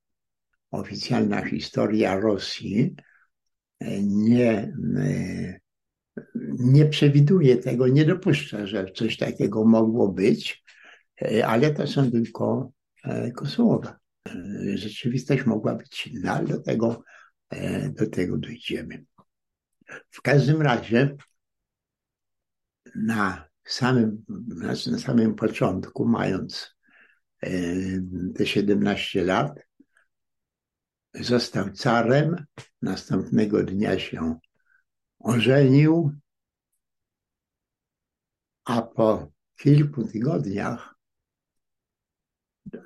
[0.72, 2.96] Oficjalna historia Rosji
[3.80, 5.60] e, nie e,
[6.60, 10.64] nie przewiduje tego, nie dopuszcza, że coś takiego mogło być,
[11.22, 12.72] e, ale to są tylko,
[13.04, 14.00] tylko słowa.
[14.76, 17.04] Rzeczywistość mogła być inna, do tego,
[17.90, 19.06] do tego dojdziemy.
[20.10, 21.16] W każdym razie
[22.96, 24.26] na samym,
[24.92, 26.76] na samym początku, mając
[28.36, 29.60] te 17 lat,
[31.14, 32.46] został carem.
[32.82, 34.40] Następnego dnia się
[35.20, 36.12] ożenił,
[38.66, 40.96] a po kilku tygodniach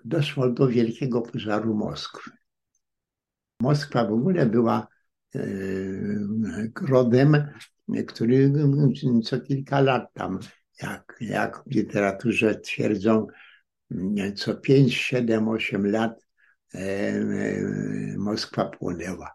[0.05, 2.31] doszło do wielkiego pożaru Moskwy.
[3.59, 4.87] Moskwa w ogóle była
[5.35, 5.39] e,
[6.81, 7.47] rodem,
[8.07, 8.53] który
[9.23, 10.39] co kilka lat tam,
[10.81, 13.27] jak, jak w literaturze twierdzą,
[14.35, 16.25] co 5, 7, 8 lat
[16.73, 19.31] e, e, Moskwa płonęła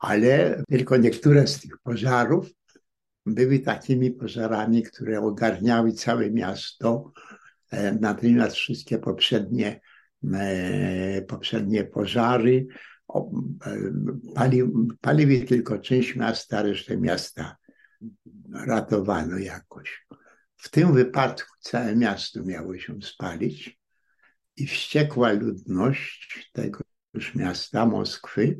[0.00, 2.50] ale tylko niektóre z tych pożarów
[3.26, 7.12] były takimi pożarami, które ogarniały całe miasto.
[7.70, 9.80] E, natomiast wszystkie poprzednie,
[11.28, 12.66] poprzednie pożary,
[14.34, 14.62] pali,
[15.00, 17.56] paliły tylko część miasta, resztę miasta
[18.52, 20.06] ratowano jakoś.
[20.56, 23.80] W tym wypadku całe miasto miało się spalić
[24.56, 28.58] i wściekła ludność tegoż miasta, Moskwy,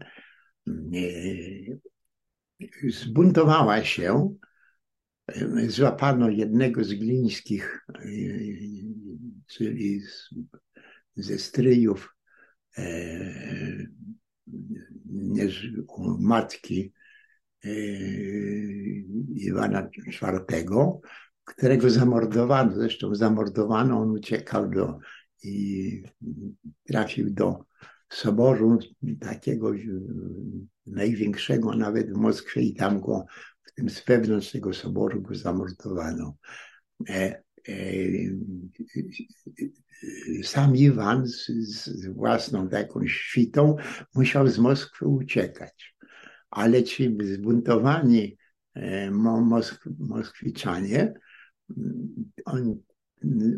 [2.88, 4.34] zbuntowała się.
[5.68, 7.86] Złapano jednego z glińskich,
[9.46, 10.34] czyli z,
[11.16, 12.16] ze stryjów
[12.78, 13.86] e,
[16.18, 16.92] matki
[19.34, 21.00] Iwana IV,
[21.44, 22.72] którego zamordowano.
[22.74, 24.98] Zresztą zamordowano, on uciekał do
[25.42, 26.02] i
[26.84, 27.64] trafił do
[28.08, 28.78] soboru
[29.20, 29.72] takiego
[30.86, 33.24] największego nawet w Moskwie i tam go
[33.62, 36.36] w tym z wewnątrz tego soboru go zamordowano.
[37.08, 37.72] E, e,
[40.42, 43.76] sam Iwan z, z własną taką świtą
[44.14, 45.94] musiał z Moskwy uciekać.
[46.50, 48.36] Ale ci zbuntowani
[48.74, 51.14] e, Mosk Moskwiczanie,
[52.44, 52.82] oni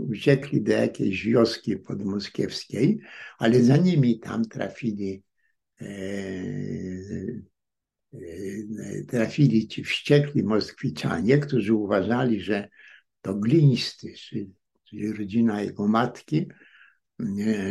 [0.08, 2.98] uciekli do jakiejś wioski podmoskiewskiej,
[3.38, 5.22] ale za nimi tam trafili
[5.80, 5.86] e,
[8.14, 12.68] e, trafili ci wściekli Moskwiczanie, którzy uważali, że
[13.20, 14.12] to glińscy,
[14.84, 16.46] czyli rodzina jego matki,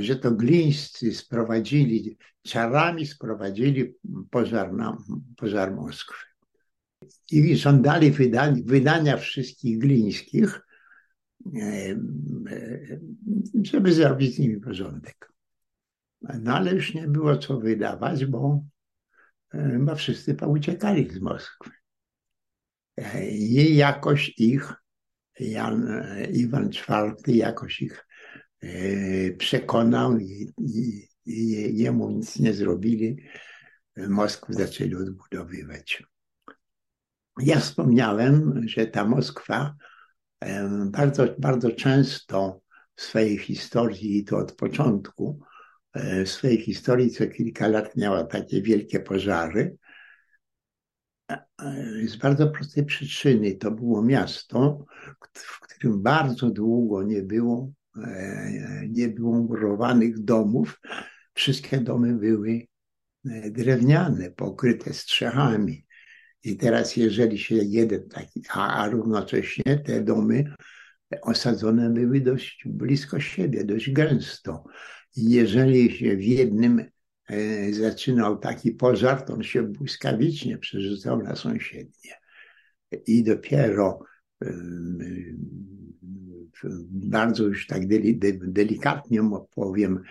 [0.01, 3.93] że to glińscy sprowadzili, czarami sprowadzili
[4.29, 4.97] pożar, na,
[5.37, 6.25] pożar Moskwy.
[7.31, 10.61] I żądali wydania, wydania wszystkich glińskich,
[11.55, 11.95] E,
[12.49, 12.99] e,
[13.63, 15.31] żeby zrobić z nimi porządek.
[16.21, 18.63] No ale już nie było co wydawać, bo,
[19.53, 21.69] e, bo wszyscy pouciekali z Moskwy.
[23.31, 24.73] I jakoś ich,
[25.39, 28.07] Jan, Iwan IV jakoś ich
[29.37, 33.17] przekonał i, i, i jemu nic nie zrobili.
[33.97, 36.03] Moskwę zaczęli odbudowywać.
[37.39, 39.75] Ja wspomniałem, że ta Moskwa
[40.85, 42.61] bardzo, bardzo często
[42.95, 45.39] w swojej historii, i to od początku,
[46.25, 49.77] w swojej historii co kilka lat miała takie wielkie pożary.
[52.07, 53.55] Z bardzo prostej przyczyny.
[53.55, 54.85] To było miasto,
[55.33, 57.71] w którym bardzo długo nie było,
[58.89, 60.81] nie było murowanych domów.
[61.33, 62.67] Wszystkie domy były
[63.51, 65.85] drewniane, pokryte strzechami.
[66.43, 70.43] I teraz, jeżeli się jeden taki, a, a równocześnie te domy
[71.21, 74.63] osadzone były dość blisko siebie, dość gęsto.
[75.15, 76.85] I jeżeli się w jednym
[77.29, 82.11] e, zaczynał taki pożar, to on się błyskawicznie przerzucał na sąsiednie.
[83.07, 83.99] I dopiero
[84.43, 84.53] e,
[86.89, 87.81] bardzo już tak
[88.37, 89.21] delikatnie
[89.55, 90.03] powiem,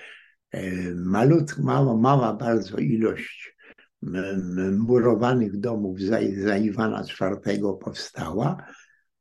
[0.51, 3.57] e, malutka, mała, mała bardzo ilość
[4.79, 8.57] murowanych domów za, za Iwana IV powstała.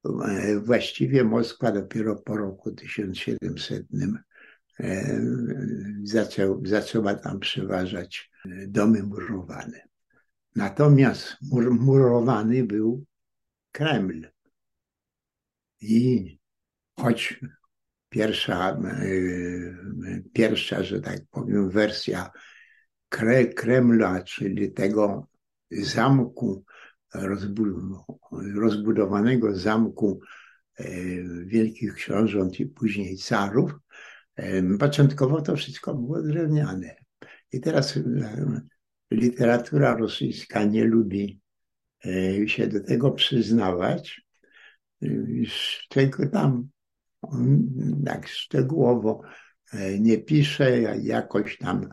[0.05, 3.85] E, właściwie Moskwa dopiero po roku 1700
[4.79, 5.21] e,
[6.03, 8.31] zaczął, zaczęła tam przeważać
[8.67, 9.89] domy murowane.
[10.55, 13.05] Natomiast mur, murowany był
[13.71, 14.27] Kreml.
[15.81, 16.38] I
[16.99, 17.39] choć
[18.09, 18.79] pierwsza,
[20.33, 22.31] pierwsza, że tak powiem, wersja
[23.55, 25.27] Kremla, czyli tego
[25.71, 26.63] zamku,
[28.55, 30.19] rozbudowanego zamku
[30.75, 30.85] e,
[31.45, 33.71] wielkich książąt i później carów.
[34.35, 36.95] E, początkowo to wszystko było drewniane.
[37.51, 38.01] I teraz e,
[39.11, 41.39] literatura rosyjska nie lubi
[42.45, 44.21] się do tego przyznawać,
[45.89, 46.69] tylko tam
[47.21, 47.69] on
[48.05, 49.21] tak szczegółowo
[49.99, 51.89] nie pisze, jakoś tam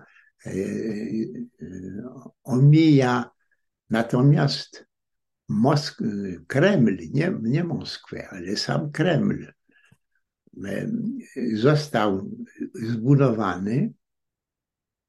[0.47, 1.67] E, e,
[2.45, 3.31] omija.
[3.91, 4.87] Natomiast
[5.49, 6.03] Mosk
[6.47, 9.53] Kreml, nie, nie Moskwę, ale sam Kreml
[10.65, 10.91] e,
[11.55, 12.31] został
[12.75, 13.93] zbudowany,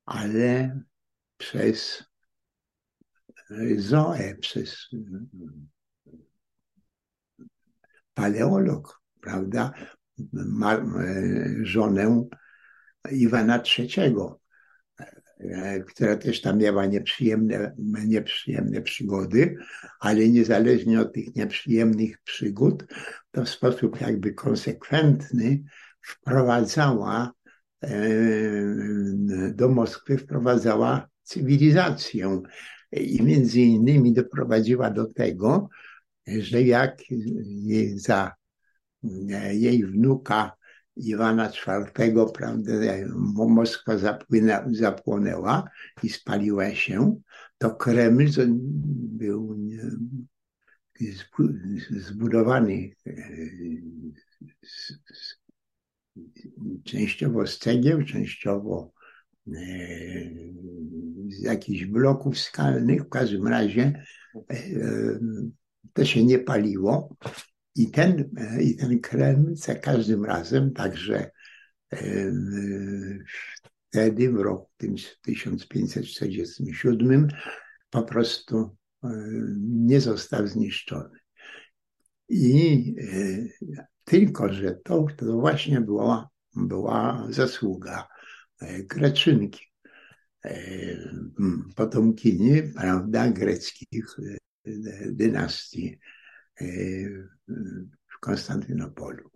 [0.06, 0.82] ale
[1.38, 2.04] przez
[3.78, 4.88] Zoe, przez
[8.14, 9.74] paleolog, prawda,
[11.64, 12.28] żonę
[13.12, 14.16] Iwana III
[15.40, 17.76] E, która też tam miała nieprzyjemne,
[18.08, 19.58] nieprzyjemne przygody,
[20.00, 22.86] ale niezależnie od tych nieprzyjemnych przygód,
[23.32, 25.64] to w sposób jakby konsekwentny
[26.02, 27.32] wprowadzała
[27.84, 28.00] e,
[29.54, 32.42] do Moskwy wprowadzała cywilizację
[32.92, 35.70] i między innymi doprowadziła do tego,
[36.28, 37.02] że jak
[37.96, 38.37] za
[39.52, 40.52] jej wnuka
[40.96, 41.52] Iwana
[42.00, 42.74] IV, prawda,
[43.36, 45.70] Moskwa zapłynęła, zapłonęła
[46.04, 47.22] i spaliła się,
[47.58, 48.26] to Kreml
[48.98, 49.58] był
[51.90, 52.90] zbudowany
[56.84, 58.92] częściowo z cegieł, częściowo
[61.30, 64.04] z jakichś bloków skalnych, w każdym razie
[65.94, 67.16] to się nie paliło.
[67.78, 68.30] I ten,
[68.62, 71.32] i ten Kreml za każdym razem, także
[73.90, 77.28] wtedy, w roku 1547,
[77.90, 78.78] po prostu
[79.60, 81.20] nie został zniszczony.
[82.30, 82.96] I
[84.04, 88.08] tylko, że to, to właśnie była, była zasługa
[88.80, 89.66] Greczynki,
[91.76, 94.06] potomkini, prawda, greckich
[95.06, 96.00] dynastii
[98.08, 99.30] w Konstantynopolu.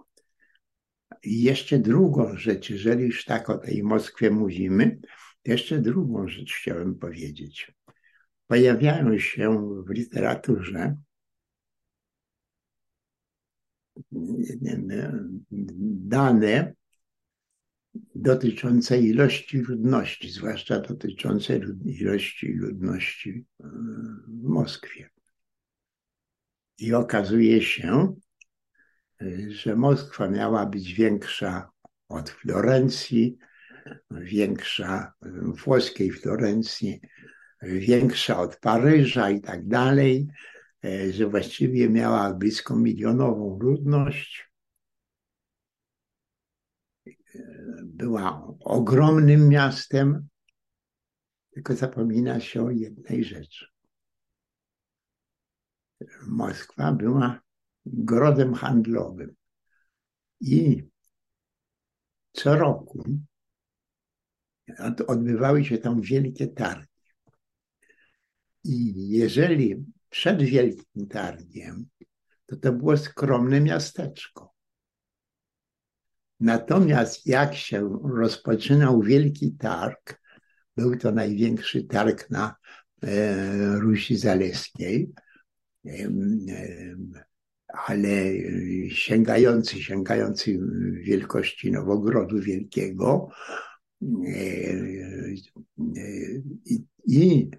[1.23, 4.99] I jeszcze drugą rzecz, jeżeli już tak o tej Moskwie mówimy,
[5.45, 7.75] jeszcze drugą rzecz chciałem powiedzieć.
[8.47, 10.97] Pojawiają się w literaturze
[16.11, 16.73] dane
[18.15, 23.45] dotyczące ilości ludności, zwłaszcza dotyczące ilości ludności
[24.27, 25.09] w Moskwie.
[26.81, 28.15] I okazuje się,
[29.47, 31.69] że Moskwa miała być większa
[32.07, 33.37] od Florencji,
[34.11, 35.13] większa
[35.65, 37.01] włoskiej Florencji,
[37.61, 40.27] większa od Paryża i tak dalej,
[41.11, 44.51] że właściwie miała blisko milionową ludność.
[47.83, 50.27] Była ogromnym miastem,
[51.53, 53.70] tylko zapomina się o jednej rzeczy.
[56.27, 57.41] Moskwa była
[57.85, 59.35] grodem handlowym.
[60.39, 60.83] I
[62.31, 63.03] co roku
[65.07, 66.87] odbywały się tam wielkie targi.
[68.63, 71.85] I jeżeli przed wielkim targiem,
[72.45, 74.53] to to było skromne miasteczko.
[76.39, 80.21] Natomiast jak się rozpoczynał wielki targ,
[80.77, 82.55] był to największy targ na
[83.03, 85.11] e, Rusi Zaleskiej,
[87.67, 88.33] ale
[88.89, 90.59] sięgający, sięgający
[90.93, 93.29] wielkości Nowogrodu Wielkiego
[97.05, 97.49] i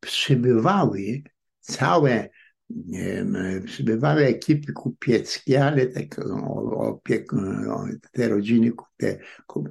[0.00, 1.22] przybywały
[1.60, 2.28] całe
[3.64, 6.20] przybywały ekipy kupieckie, ale tak,
[8.12, 9.18] te rodziny, te,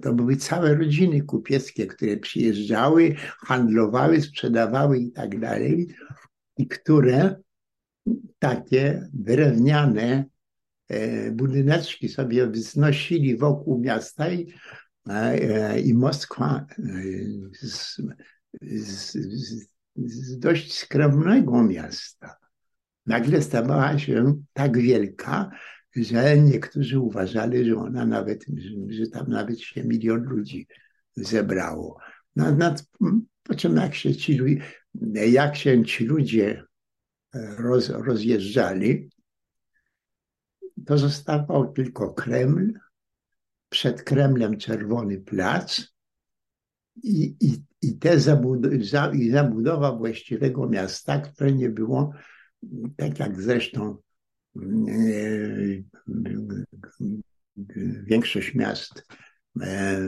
[0.02, 5.88] to były całe rodziny kupieckie, które przyjeżdżały, handlowały, sprzedawały i tak dalej,
[6.60, 7.36] i które
[8.40, 10.26] takie drewniane
[10.88, 14.54] e, budyneczki sobie wznosili wokół miasta i,
[15.10, 16.84] e, i Moskwa e,
[17.54, 18.02] z,
[18.62, 19.18] z,
[19.96, 22.38] z dość skromnego miasta
[23.06, 25.50] nagle stawała się tak wielka,
[25.96, 28.46] że niektórzy uważali, że ona nawet,
[28.88, 30.68] że tam nawet się milion ludzi
[31.16, 31.98] zebrało.
[32.36, 32.76] No, no,
[33.44, 34.60] po czym jak się ci,
[35.14, 36.64] jak się ci ludzie
[37.58, 39.10] roz, rozjeżdżali,
[40.86, 42.74] to zostawał tylko Kreml,
[43.70, 45.94] przed Kremlem Czerwony Plac
[47.04, 52.12] i, i, i, te zabudowa, i zabudowa właściwego miasta, które nie było,
[52.98, 53.98] tak jak zresztą
[54.58, 54.62] e,
[58.04, 59.08] większość miast
[59.62, 60.00] e,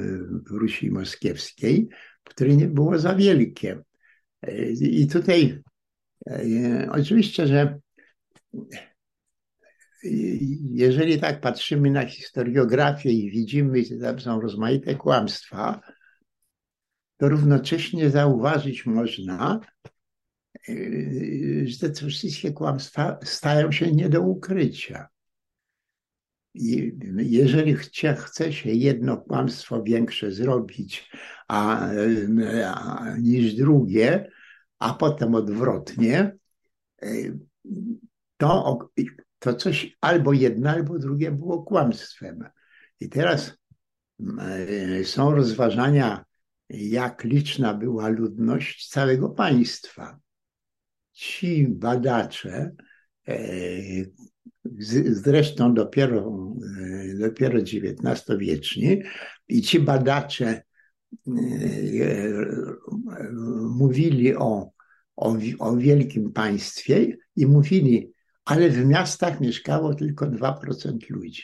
[0.47, 1.89] w Rusi Moskiewskiej,
[2.23, 3.84] które nie było za wielkie.
[4.81, 5.61] I tutaj
[6.29, 7.79] E, oczywiście, że
[10.71, 15.81] jeżeli tak patrzymy na historiografię i widzimy, że tam są rozmaite kłamstwa,
[17.17, 19.59] to równocześnie zauważyć można,
[20.69, 20.73] e,
[21.65, 25.07] że te wszystkie kłamstwa stają się nie do ukrycia.
[26.53, 31.11] I jeżeli chce, chce się jedno kłamstwo większe zrobić
[31.47, 31.89] a,
[32.65, 34.30] a, niż drugie,
[34.82, 36.38] a potem odwrotnie,
[37.01, 37.07] e,
[38.38, 38.79] to,
[39.39, 42.43] to coś albo jedno, albo drugie było kłamstwem.
[42.99, 43.57] I teraz
[44.39, 46.25] e, są rozważania,
[46.69, 50.19] jak liczna była ludność całego państwa.
[51.11, 52.71] Ci badacze,
[53.27, 53.36] e,
[55.05, 56.32] zresztą dopiero,
[57.19, 59.01] dopiero XIX-wieczni,
[59.47, 60.61] i ci badacze
[63.70, 64.72] mówili o,
[65.16, 68.14] o, o wielkim państwie i mówili,
[68.45, 71.43] ale w miastach mieszkało tylko 2% ludzi.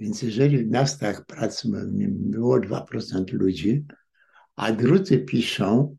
[0.00, 1.68] Więc jeżeli w miastach pracy
[2.08, 3.86] było 2% ludzi,
[4.56, 5.96] a drudzy piszą,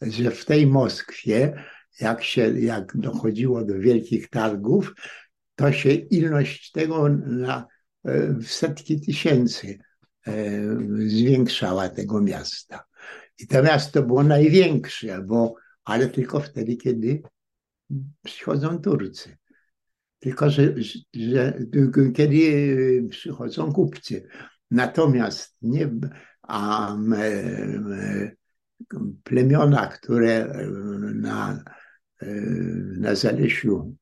[0.00, 1.64] że w tej Moskwie,
[2.00, 4.94] jak, się, jak dochodziło do wielkich targów,
[5.54, 7.66] to się ilość tego na
[8.04, 9.78] e, w setki tysięcy
[11.06, 12.84] zwiększała tego miasta.
[13.38, 15.54] I to miasto było największe, bo,
[15.84, 17.22] ale tylko wtedy, kiedy
[18.24, 19.36] przychodzą Turcy.
[20.18, 20.74] Tylko, że,
[21.14, 21.58] że
[22.14, 24.28] kiedy przychodzą kupcy.
[24.70, 25.90] Natomiast nie,
[26.42, 26.96] a
[29.24, 30.62] plemiona, które
[31.14, 31.64] na,
[32.98, 33.96] na Zalesiu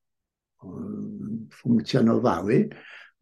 [1.53, 2.69] funkcjonowały,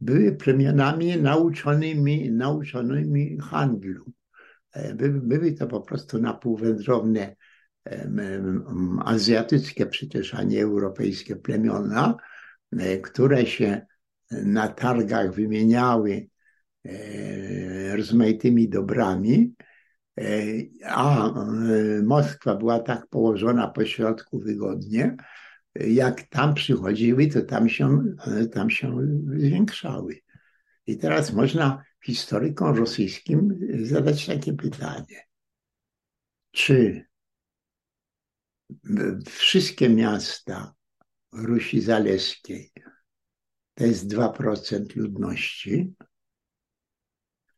[0.02, 4.06] były plemionami nauczonymi, nauczonymi handlu.
[4.96, 7.36] Były, były to po prostu napółwędrowne
[9.06, 12.18] azjatyckie przecież, a nie europejskie plemiona,
[12.72, 13.86] e, które się
[14.32, 16.28] na targach wymieniały
[16.86, 19.54] e, rozmaitymi dobrami,
[20.20, 20.24] e,
[20.86, 21.34] a
[22.04, 25.16] Moskwa była tak położona po środku wygodnie,
[25.76, 28.04] jak tam przychodziły, to tam się,
[28.52, 28.98] tam się
[29.38, 30.20] zwiększały.
[30.88, 35.22] I teraz można historykom rosyjskim zadać takie pytanie.
[36.52, 37.06] Czy
[39.26, 40.74] wszystkie miasta
[41.32, 42.72] Rusi Zaleskiej
[43.74, 45.94] to jest 2% ludności,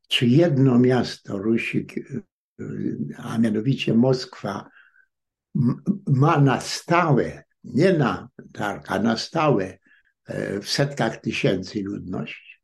[0.08, 1.88] czy jedno miasto Rusi,
[3.18, 4.70] a mianowicie Moskwa,
[6.08, 7.44] ma na stałe,
[7.74, 9.78] nie na tak, a na stałe
[10.26, 12.62] e, w setkach tysięcy ludność,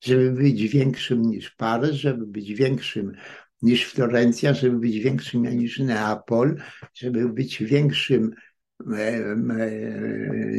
[0.00, 3.12] żeby być większym niż Paryż, żeby być większym
[3.62, 6.56] niż Florencja, żeby być większym niż Neapol,
[6.94, 8.34] żeby być większym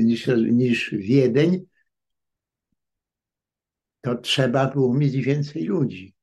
[0.03, 1.65] niż, niż Wiedeń,
[4.01, 6.15] to trzeba było mieć więcej ludzi.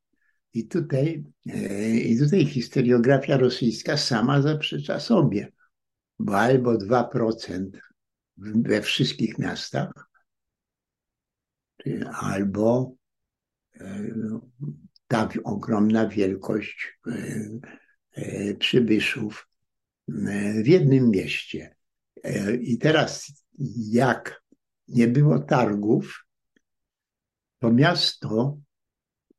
[0.55, 5.52] I tutaj, e, I tutaj historiografia rosyjska sama zaprzecza sobie,
[6.27, 7.79] albo 2%
[8.37, 9.93] we wszystkich miastach,
[12.12, 12.95] albo
[13.81, 14.12] e,
[15.07, 17.12] ta ogromna wielkość e,
[18.12, 19.49] e, przybyszów
[20.62, 21.77] w jednym mieście.
[22.61, 23.33] I teraz,
[23.91, 24.43] jak
[24.89, 26.27] nie było targów,
[27.59, 28.59] to miasto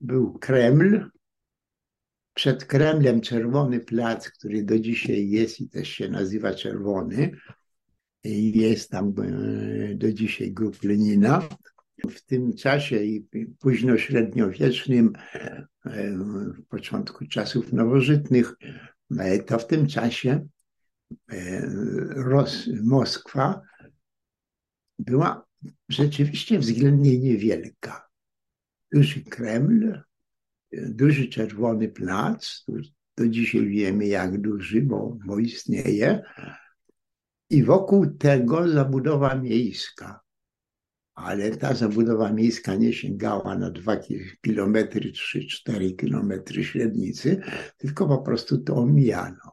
[0.02, 1.10] był Kreml,
[2.36, 7.32] przed Kremlem Czerwony Plac, który do dzisiaj jest i też się nazywa Czerwony.
[8.54, 9.14] Jest tam
[9.96, 11.50] do dzisiaj grup Lenina
[12.10, 13.28] w tym czasie i
[13.60, 15.68] późno średniowiecznym, e,
[16.58, 18.54] w początku czasów nowożytnych,
[19.18, 20.48] e, to w tym czasie
[21.32, 21.62] e,
[22.10, 23.62] Ros Moskwa
[25.00, 25.46] była
[25.90, 28.08] rzeczywiście względnie niewielka.
[28.92, 30.02] Duży Kreml,
[30.82, 32.66] duży Czerwony Plac,
[33.18, 36.22] do dzisiaj wiemy jak duży, bo, bo istnieje,
[37.50, 40.26] i wokół tego zabudowa miejska
[41.16, 43.98] ale ta zabudowa miejska nie sięgała na 2
[44.42, 47.42] kilometry, 3-4 kilometry średnicy,
[47.78, 49.52] tylko po prostu to omijano.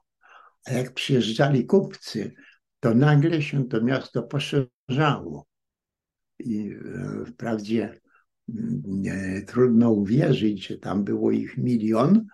[0.64, 2.35] A jak przyjeżdżali kupcy,
[2.81, 5.47] to nagle się to miasto poszerzało.
[6.39, 8.01] I e, wprawdzie
[9.46, 12.26] trudno uwierzyć, że tam było ich milion,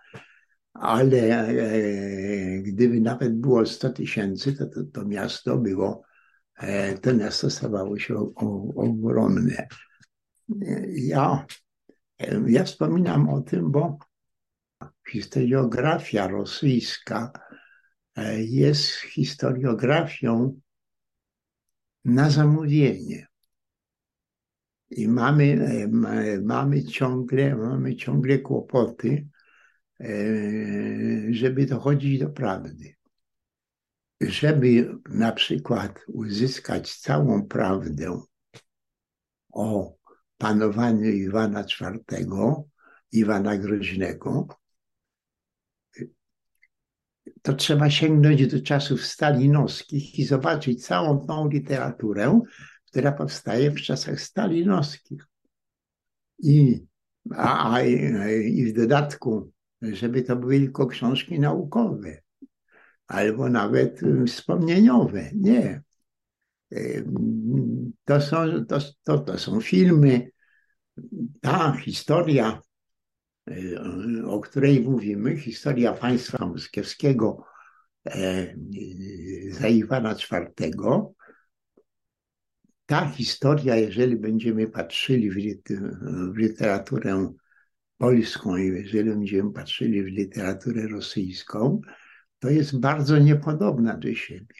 [0.73, 6.03] ale e, gdyby nawet było 100 tysięcy, to, to to miasto było
[6.59, 8.33] E, to miasto stawało się
[8.75, 9.67] ogromne.
[10.87, 11.45] Ja,
[12.47, 13.97] ja wspominam o tym, bo
[15.11, 17.31] historiografia rosyjska
[18.15, 20.59] e, jest historiografią
[22.05, 23.27] na zamówienie.
[24.91, 25.57] I mamy,
[26.41, 29.27] mamy, ciągle, mamy ciągle kłopoty,
[31.29, 32.95] żeby dochodzić do prawdy.
[34.21, 38.21] Żeby na przykład uzyskać całą prawdę
[39.51, 39.95] o
[40.37, 41.63] panowaniu Iwana
[42.09, 42.33] IV,
[43.11, 44.47] Iwana Groźnego,
[47.41, 52.41] to trzeba sięgnąć do czasów stalinowskich i zobaczyć całą tą literaturę,
[52.89, 55.27] która powstaje w czasach stalinowskich.
[56.39, 56.85] I,
[57.35, 62.21] a, a, I w dodatku, żeby to były tylko książki naukowe
[63.07, 65.29] albo nawet y, wspomnieniowe.
[65.35, 65.81] Nie.
[68.05, 70.31] To są, to, to, to są filmy.
[71.41, 72.61] Ta historia,
[74.25, 77.43] o której mówimy, historia państwa moskiewskiego
[78.05, 78.55] e,
[79.51, 80.73] za Iwana IV,
[82.89, 87.33] ta historia, jeżeli będziemy patrzyli w literaturę
[87.97, 91.81] polską i jeżeli będziemy patrzyli w literaturę rosyjską,
[92.39, 94.55] to jest bardzo niepodobna do siebie.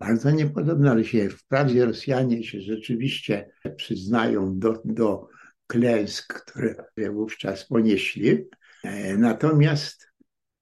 [0.00, 1.30] Bardzo niepodobna do siebie.
[1.30, 5.28] Wprawdzie Rosjanie się rzeczywiście przyznają do, do
[5.66, 6.74] klęsk, które
[7.12, 8.48] wówczas ponieśli,
[8.84, 10.08] e, natomiast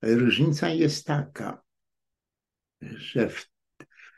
[0.03, 1.63] różnica jest taka,
[2.81, 3.51] że w,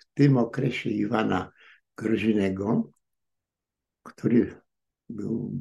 [0.00, 1.57] w tym okresie Iwana
[1.98, 2.90] Groźnego,
[4.02, 4.60] który
[5.08, 5.52] był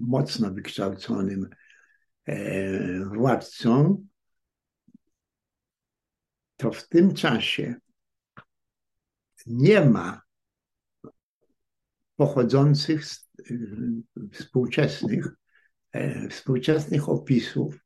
[0.00, 1.48] mocno wykształconym
[2.26, 4.06] e, władcą,
[6.56, 7.74] to w tym czasie
[9.46, 10.22] nie ma
[12.16, 13.28] pochodzących z
[14.32, 15.28] współczesnych,
[15.92, 17.78] e, współczesnych opisów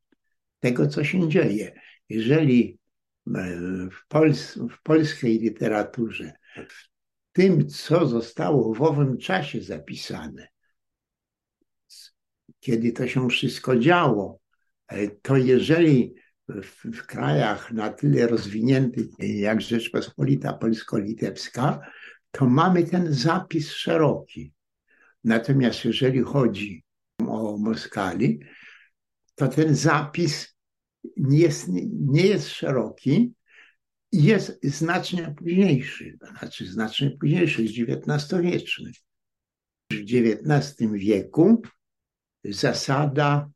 [0.59, 1.81] tego, co się dzieje.
[2.09, 2.79] Jeżeli
[3.27, 3.57] e,
[3.91, 6.31] w, Pols w polskiej literaturze,
[6.69, 6.92] w
[7.33, 10.47] tym, co zostało w owym czasie zapisane,
[12.59, 14.39] kiedy to się wszystko działo,
[14.87, 16.15] e, to jeżeli
[16.47, 21.79] w, w krajach na tyle rozwiniętych jak Rzeczpospolita Polsko-Litewska,
[22.31, 24.53] to mamy ten zapis szeroki.
[25.23, 26.83] Natomiast jeżeli chodzi
[27.27, 28.39] o Moskali,
[29.35, 30.55] to ten zapis
[31.17, 33.33] nie jest, nie jest szeroki,
[34.13, 38.91] jest znacznie późniejszy, znaczy znacznie późniejszy, jest XIX-wieczny.
[39.91, 41.61] W XIX wieku
[42.43, 43.49] zasada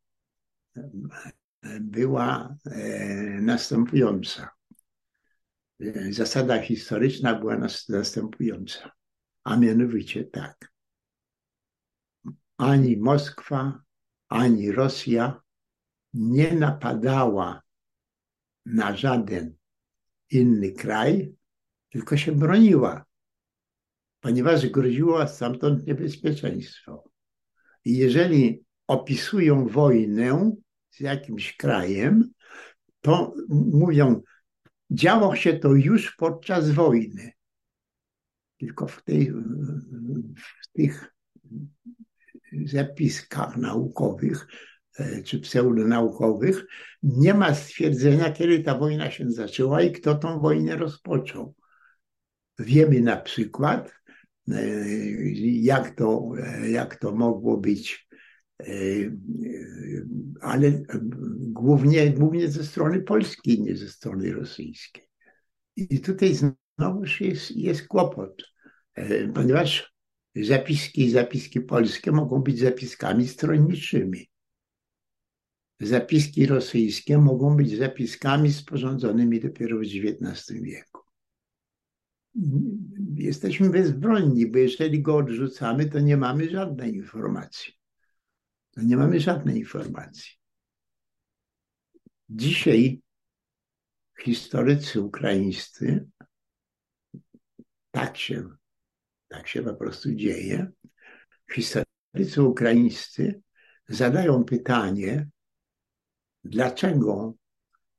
[1.82, 2.80] była e,
[3.42, 4.50] następująca.
[6.10, 7.58] Zasada historyczna była
[7.90, 8.92] następująca,
[9.44, 10.72] a mianowicie tak.
[12.58, 13.84] Ani Moskwa,
[14.30, 15.42] ani Rosja
[16.14, 17.62] nie napadała
[18.66, 19.56] na żaden
[20.30, 21.36] inny kraj,
[21.90, 23.06] tylko się broniła,
[24.20, 27.04] ponieważ groziło stamtąd niebezpieczeństwo.
[27.86, 30.56] I jeżeli opisują wojnę
[30.90, 32.32] z jakimś krajem,
[33.02, 34.22] to mówią,
[34.92, 37.32] działo się to już podczas wojny.
[38.58, 39.32] Tylko w, tej,
[40.38, 41.16] w tych
[42.66, 44.48] zapiskach naukowych
[45.26, 46.66] czy pseudonaukowych
[47.04, 51.54] nie ma stwierdzenia, kiedy ta wojna się zaczęła i kto tą wojnę rozpoczął.
[52.60, 53.94] Wiemy na przykład,
[54.52, 54.76] e,
[55.44, 58.08] jak to, e, jak to mogło być
[60.42, 60.84] ale
[61.38, 65.04] głównie, głównie ze strony polskiej, nie ze strony rosyjskiej.
[65.76, 68.44] I tutaj znowu jest, jest kłopot,
[68.96, 69.94] e, ponieważ
[70.36, 74.30] zapiski zapiski polskie mogą być zapiskami stronniczymi.
[75.80, 81.02] Zapiski rosyjskie mogą być zapiskami sporządzonymi dopiero w XIX wieku.
[83.16, 87.74] Jesteśmy bezbronni, bo jeżeli go odrzucamy, to nie mamy żadnej informacji.
[88.78, 90.32] No nie mamy żadnej informacji.
[92.30, 93.02] Dzisiaj
[94.20, 96.08] historycy ukraińscy,
[97.92, 98.50] tak się,
[99.28, 100.72] tak się po prostu dzieje,
[101.54, 103.42] historycy ukraińscy
[103.88, 105.28] zadają pytanie,
[106.50, 107.34] dlaczego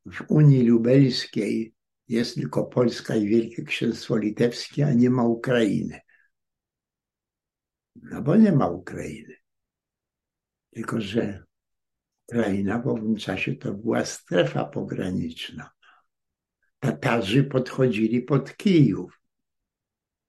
[0.07, 1.75] w Unii Lubelskiej
[2.09, 6.01] jest tylko Polska i Wielkie Księstwo Litewskie, a nie ma Ukrainy.
[7.97, 9.35] No bo nie ma Ukrainy.
[10.71, 11.45] Tylko, że
[12.29, 15.71] Ukraina w owym czasie to była strefa pograniczna.
[16.79, 19.21] Tatarzy podchodzili pod Kijów.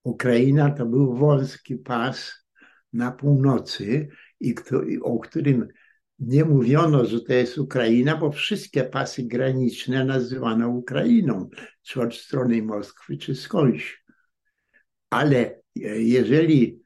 [0.04, 2.46] Ukraina to był wąski pas
[2.94, 4.10] na północy,
[4.40, 4.56] i
[5.02, 5.68] o którym
[6.20, 11.50] nie mówiono, że to jest Ukraina, bo wszystkie pasy graniczne nazywano Ukrainą,
[11.82, 14.04] czy od strony Moskwy, czy skądś.
[15.10, 15.62] Ale
[15.96, 16.82] jeżeli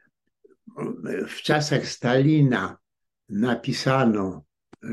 [1.28, 2.78] w czasach Stalina
[3.30, 4.46] napisano,
[4.84, 4.88] e,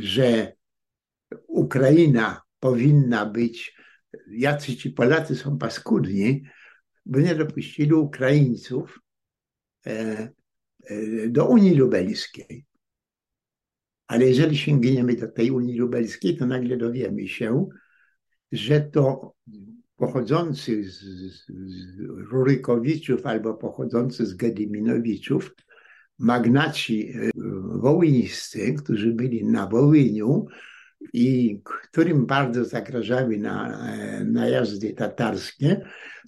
[0.00, 0.52] że
[1.46, 3.76] Ukraina powinna być,
[4.30, 6.44] jacy ci Polacy są paskudni,
[7.06, 9.00] bo nie dopuścili Ukraińców
[9.86, 12.66] e, e, do Unii Lubelskiej.
[14.06, 17.68] Ale jeżeli sięgniemy do tej Unii Lubelskiej, to nagle dowiemy się,
[18.52, 19.34] że to
[19.96, 21.50] pochodzący z, z,
[22.30, 25.54] Rurykowiczów albo pochodzący z Gediminowiczów
[26.18, 27.30] magnaci e,
[27.64, 30.46] wołyńscy, którzy byli na Wołyniu
[31.12, 35.80] i którym bardzo zagrażały na, e, najazdy tatarskie,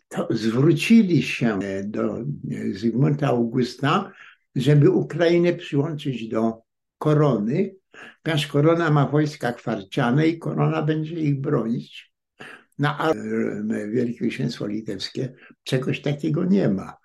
[0.08, 2.24] to zwrócili się do
[2.72, 4.12] Zygmunta Augusta,
[4.56, 6.65] żeby Ukrainę przyłączyć do
[6.98, 7.74] korony,
[8.22, 12.12] ponieważ korona ma wojska kwarciane i korona będzie ich bronić.
[12.78, 13.14] No a
[13.90, 16.96] Wielkie Księstwo Litewskie czegoś takiego nie ma.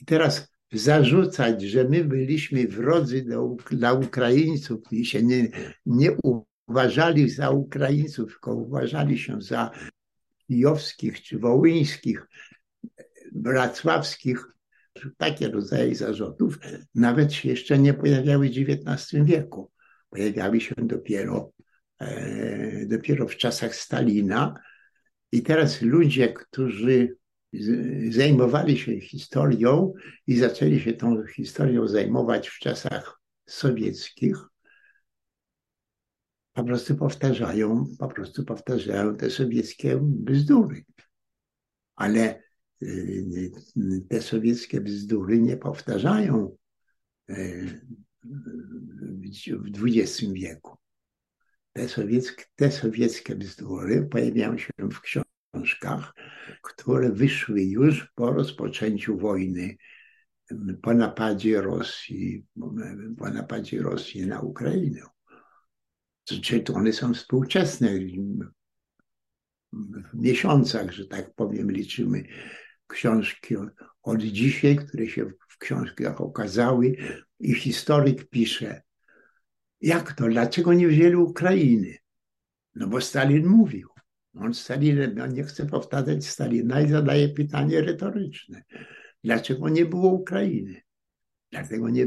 [0.00, 5.48] I teraz zarzucać, że my byliśmy wrodzy do, dla Ukraińców i się nie,
[5.86, 6.16] nie
[6.68, 9.70] uważali za Ukraińców, tylko uważali się za
[10.46, 12.26] kijowskich czy wołyńskich,
[13.34, 14.48] wrocławskich,
[15.16, 16.58] takie rodzaje zarzutów
[16.94, 19.70] nawet się jeszcze nie pojawiały w XIX wieku.
[20.10, 21.52] Pojawiały się dopiero,
[22.00, 24.54] e, dopiero w czasach Stalina.
[25.32, 27.16] I teraz ludzie, którzy
[28.10, 29.92] zajmowali się historią
[30.26, 34.36] i zaczęli się tą historią zajmować w czasach sowieckich,
[36.52, 40.84] po prostu powtarzają, po prostu powtarzają te sowieckie bzdury.
[41.96, 42.42] Ale
[44.08, 46.56] te sowieckie bzdury nie powtarzają
[47.30, 47.80] y,
[49.74, 50.76] w XX wieku.
[51.72, 56.14] Te sowieckie, te sowieckie bzdury pojawiają się w książkach,
[56.62, 59.76] które wyszły już po rozpoczęciu wojny,
[60.82, 62.46] po napadzie Rosji,
[63.18, 65.02] po napadzie Rosji na Ukrainę.
[66.24, 67.88] Czy one są współczesne.
[70.12, 72.24] W miesiącach, że tak powiem, liczymy
[72.92, 73.56] książki
[74.02, 76.96] od dzisiaj, które się w książkach okazały
[77.40, 78.82] i historyk pisze,
[79.80, 81.96] jak to, dlaczego nie wzięli Ukrainy?
[82.74, 83.88] No bo Stalin mówił.
[84.34, 88.62] On Stalin, on nie chce powtarzać Stalina i zadaje pytanie retoryczne.
[89.24, 90.82] Dlaczego nie było Ukrainy?
[91.50, 92.06] Dlatego nie,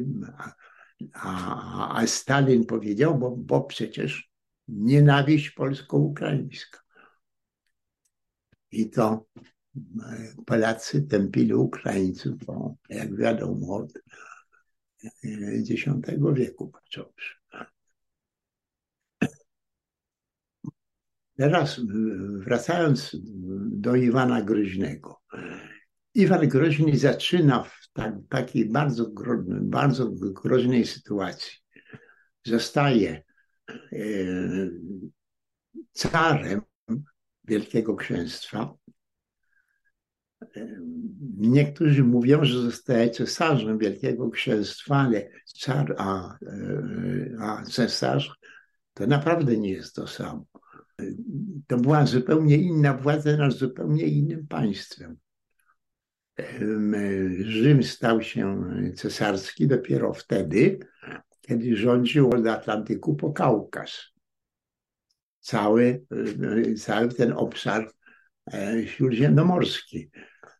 [1.14, 4.32] a, a Stalin powiedział, bo, bo przecież
[4.68, 6.80] nienawiść polsko-ukraińska.
[8.72, 9.26] I to
[10.46, 13.94] Polacy tępili Ukraińców, bo jak wiadomo, od
[15.04, 17.36] X e, wieku począwszy.
[21.38, 21.82] Teraz
[22.40, 23.16] wracając
[23.70, 25.22] do Iwana Groźnego.
[26.14, 29.12] Iwan Groźny zaczyna w tak, takiej bardzo,
[29.62, 31.52] bardzo groźnej sytuacji.
[32.46, 33.24] Zostaje
[33.92, 34.06] e,
[35.94, 36.62] carem
[37.44, 38.74] Wielkiego Księstwa.
[40.42, 40.48] E,
[41.38, 48.40] niektórzy mówią, że zostaje cesarzem Wielkiego Księstwa, ale car a, e, a cesarz
[48.94, 50.46] to naprawdę nie jest to samo.
[51.68, 55.18] To była zupełnie inna władza nad zupełnie innym państwem.
[57.40, 58.64] Rzym stał się
[58.96, 60.80] cesarski dopiero wtedy,
[61.42, 63.92] kiedy rządził od Atlantyku po Kaukaz.
[65.40, 66.06] Cały,
[66.78, 68.05] cały ten obszar e,
[68.86, 70.10] śródziemnomorski.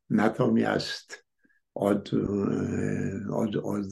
[0.10, 1.26] Natomiast
[1.74, 3.86] od, e, od, od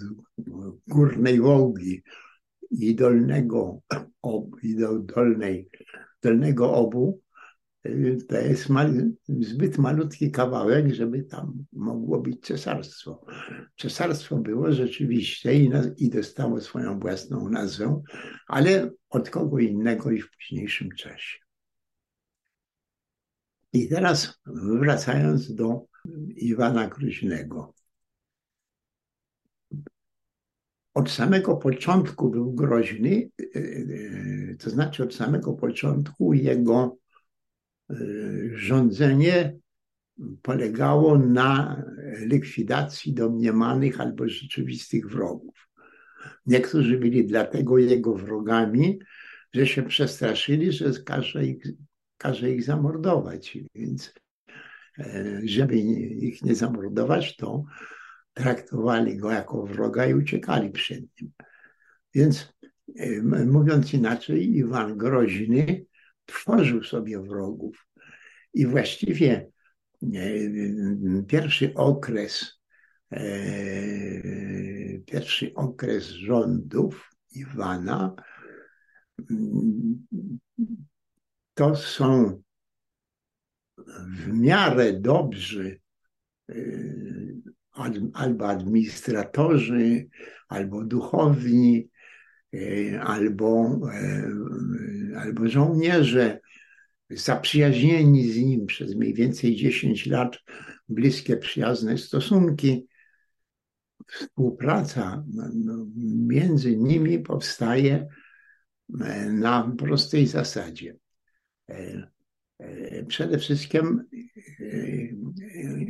[0.88, 2.04] górnej Wołgi
[2.72, 3.82] i dolnego,
[4.64, 5.70] i do dolnej,
[6.22, 7.24] dolnego obu
[8.28, 8.94] to jest mal,
[9.28, 13.26] zbyt malutki kawałek, żeby tam mogło być cesarstwo.
[13.78, 18.02] Cesarstwo było rzeczywiście i, i dostało swoją własną nazwę,
[18.48, 21.43] ale od kogo innego i w późniejszym czasie.
[23.74, 24.42] I teraz
[24.80, 25.86] wracając do
[26.36, 27.74] Iwana Kruźnego.
[30.94, 36.98] Od samego początku był groźny, e, e, to znaczy od samego początku jego
[37.92, 39.58] Y, rządzenie
[40.42, 41.84] polegało na
[42.18, 45.70] likwidacji domniemanych albo rzeczywistych wrogów.
[46.46, 49.00] Niektórzy byli dlatego jego wrogami,
[49.54, 51.64] że się przestraszyli, że każe ich,
[52.24, 53.58] każe ich zamordować.
[53.76, 54.14] Więc
[55.00, 57.64] e, żeby ich nie zamordować, to
[58.34, 61.32] traktowali go jako wroga i uciekali przed nim.
[62.14, 62.54] Więc
[63.00, 65.86] e, mówiąc inaczej, Iwan Groźny
[66.26, 67.88] tworzył sobie wrogów.
[68.54, 69.52] I właściwie
[70.04, 70.28] e,
[71.28, 72.60] pierwszy okres,
[75.06, 78.16] pierwszy okres rządów Iwana
[81.54, 82.42] to są
[84.08, 85.80] w miarę dobrzy
[86.50, 86.56] e,
[88.14, 90.08] albo administratorzy,
[90.48, 91.90] albo duchowni,
[93.02, 93.80] albo,
[95.18, 96.40] albo żołnierze,
[97.10, 100.40] zaprzyjaźnieni z nim przez mniej więcej 10 lat,
[100.90, 102.88] bliskie, przyjazne stosunki.
[104.08, 105.24] Współpraca
[105.54, 105.88] no,
[106.28, 108.08] między nimi powstaje
[109.02, 110.96] e, na prostej zasadzie.
[111.70, 112.08] E,
[112.60, 114.04] e, przede wszystkim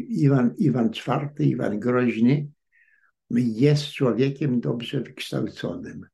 [0.09, 2.47] Iwan, Iwan IV, Iwan Groźny
[3.29, 6.05] jest człowiekiem dobrze wykształconym.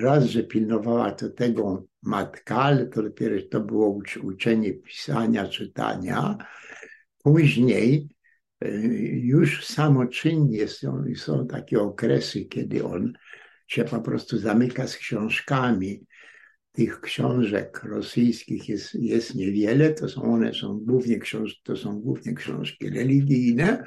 [0.00, 6.36] Raz, że pilnowała to tego matka, ale to dopiero to było uczenie pisania, czytania.
[7.22, 8.08] Później
[9.22, 13.12] już samoczynnie są, są takie okresy, kiedy on
[13.66, 16.06] się po prostu zamyka z książkami.
[16.72, 22.34] Tych książek rosyjskich jest, jest niewiele, to są one są głównie książki, to są głównie
[22.34, 23.84] książki religijne,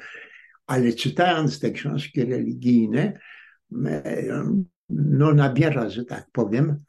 [0.66, 3.18] ale czytając te książki religijne,
[4.88, 6.84] no nabiera, że tak powiem,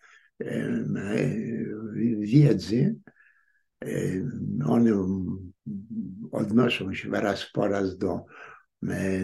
[2.20, 2.96] wiedzy.
[4.66, 4.92] One
[6.32, 8.26] odnoszą się raz po raz do,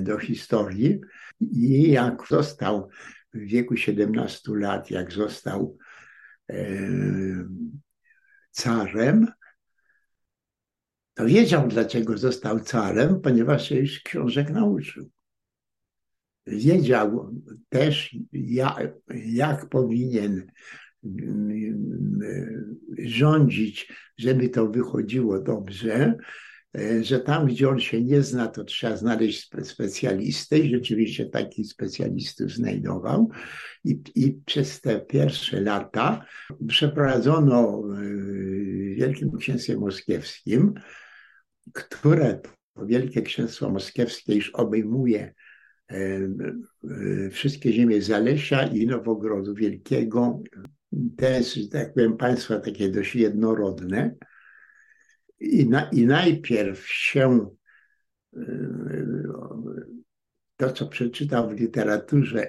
[0.01, 1.01] do historii
[1.39, 2.89] i jak został
[3.34, 5.78] w wieku 17 lat, jak został
[8.52, 9.28] carem,
[11.14, 15.10] to wiedział, dlaczego został carem, ponieważ się już książek nauczył.
[16.48, 17.36] Wiedział
[17.70, 18.94] też, jak,
[19.26, 20.52] jak powinien
[23.00, 26.18] rządzić, żeby to wychodziło dobrze,
[27.01, 32.51] że tam, gdzie on się nie zna, to trzeba znaleźć specjalistę i rzeczywiście takich specjalistów
[32.51, 33.30] znajdował.
[33.84, 36.26] I, I przez te pierwsze lata
[36.67, 37.99] przeprowadzono w
[38.95, 40.74] Wielkim Księstwie Moskiewskim,
[41.74, 42.39] które
[42.86, 45.34] Wielkie Księstwo Moskiewskie już obejmuje
[47.32, 50.41] wszystkie ziemie Zalesia i Nowogrodu Wielkiego,
[51.17, 54.15] te, tak powiem, państwa takie dość jednorodne.
[55.44, 57.50] I, na, i najpierw się
[60.56, 62.48] to, co przeczytał w literaturze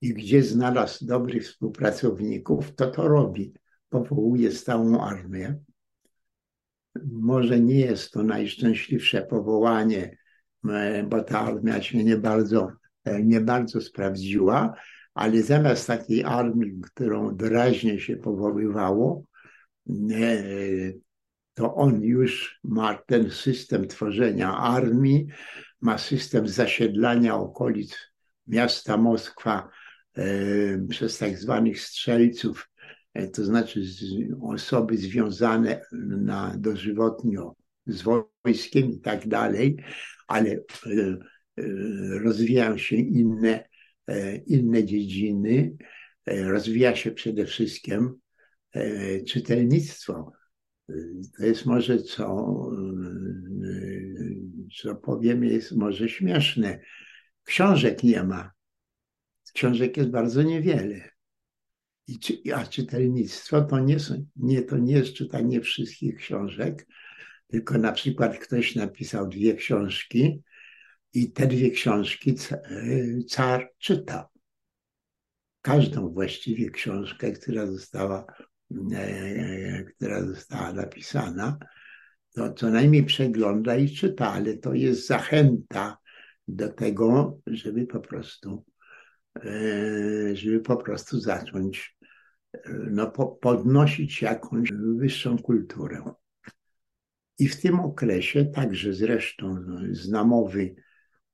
[0.00, 3.52] i gdzie znalazł dobrych współpracowników, to to robi.
[3.88, 5.58] Powołuje stałą armię.
[7.12, 10.16] Może nie jest to najszczęśliwsze powołanie,
[11.08, 12.72] bo ta armia się nie bardzo,
[13.22, 14.74] nie bardzo sprawdziła,
[15.14, 19.24] ale zamiast takiej armii, którą doraźnie się powoływało,
[21.56, 25.26] to on już ma ten system tworzenia armii,
[25.80, 27.96] ma system zasiedlania okolic
[28.46, 29.68] miasta Moskwa
[30.88, 32.68] przez tak zwanych strzelców,
[33.14, 33.82] e, to znaczy
[34.42, 35.80] osoby związane
[36.18, 37.54] na dożywotnio
[37.86, 39.76] z wojskiem i tak dalej,
[40.28, 40.58] ale e,
[41.56, 41.64] e,
[42.18, 43.64] rozwijają się inne
[44.08, 45.76] E, inne dziedziny.
[46.26, 48.14] E, rozwija się przede wszystkim
[48.72, 50.32] e, czytelnictwo.
[51.36, 52.46] To jest może, co,
[54.82, 56.80] co powiem, jest może śmieszne.
[57.44, 58.50] Książek nie ma.
[59.54, 61.10] Książek jest bardzo niewiele.
[62.06, 62.18] I,
[62.52, 63.96] a czytelnictwo to nie,
[64.36, 66.86] nie, to nie jest czytanie wszystkich książek,
[67.46, 70.42] tylko na przykład ktoś napisał dwie książki,
[71.16, 72.34] i te dwie książki
[73.28, 74.28] car czyta.
[75.62, 78.26] Każdą właściwie książkę, która została,
[79.94, 81.58] która została napisana,
[82.34, 85.98] to co najmniej przegląda i czyta, ale to jest zachęta
[86.48, 88.64] do tego, żeby po prostu,
[89.44, 91.96] e, żeby po prostu zacząć
[92.52, 92.60] e,
[92.90, 93.10] no,
[93.40, 96.02] podnosić jakąś wyższą kulturę.
[97.38, 99.56] I w tym okresie także zresztą
[99.90, 100.74] znamowy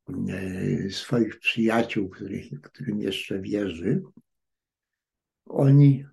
[0.09, 4.03] E, swoich przyjaciół, których, którym jeszcze wierzy,
[5.47, 6.12] oni e,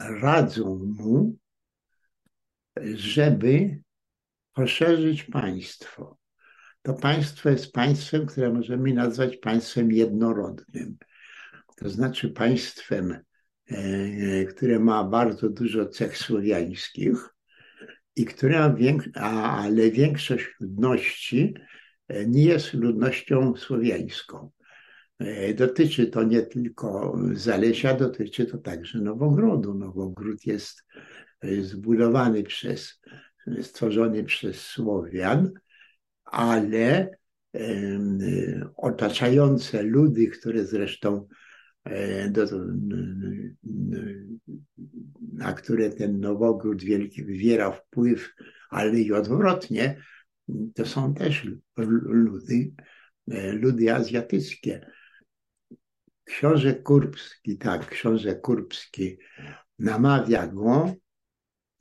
[0.00, 1.36] radzą mu,
[2.94, 3.80] żeby
[4.52, 6.18] poszerzyć państwo.
[6.82, 10.96] To państwo jest państwem, które możemy nazwać państwem jednorodnym.
[11.76, 13.18] To znaczy państwem,
[13.70, 17.34] e, które ma bardzo dużo cech słowiańskich,
[18.16, 18.76] i która,
[19.14, 21.54] ale większość ludności
[22.08, 24.50] e, nie jest ludnością słowiańską.
[25.18, 29.74] E, dotyczy to nie tylko Zalesia, dotyczy to także Nowogrodu.
[29.74, 30.84] Nowogród jest
[31.40, 33.00] e, zbudowany przez,
[33.62, 35.50] stworzony przez Słowian,
[36.24, 37.10] ale
[38.76, 41.28] otaczające ludy, które zresztą
[42.30, 42.46] do,
[45.32, 48.34] na które ten Nowogród Wielki wywiera wpływ,
[48.70, 50.02] ale i odwrotnie,
[50.74, 51.48] to są też
[52.06, 52.72] ludy,
[53.52, 54.86] ludy azjatyckie.
[56.24, 59.16] Książę Kurbski, tak, książę Kurbski
[59.78, 60.94] namawia go,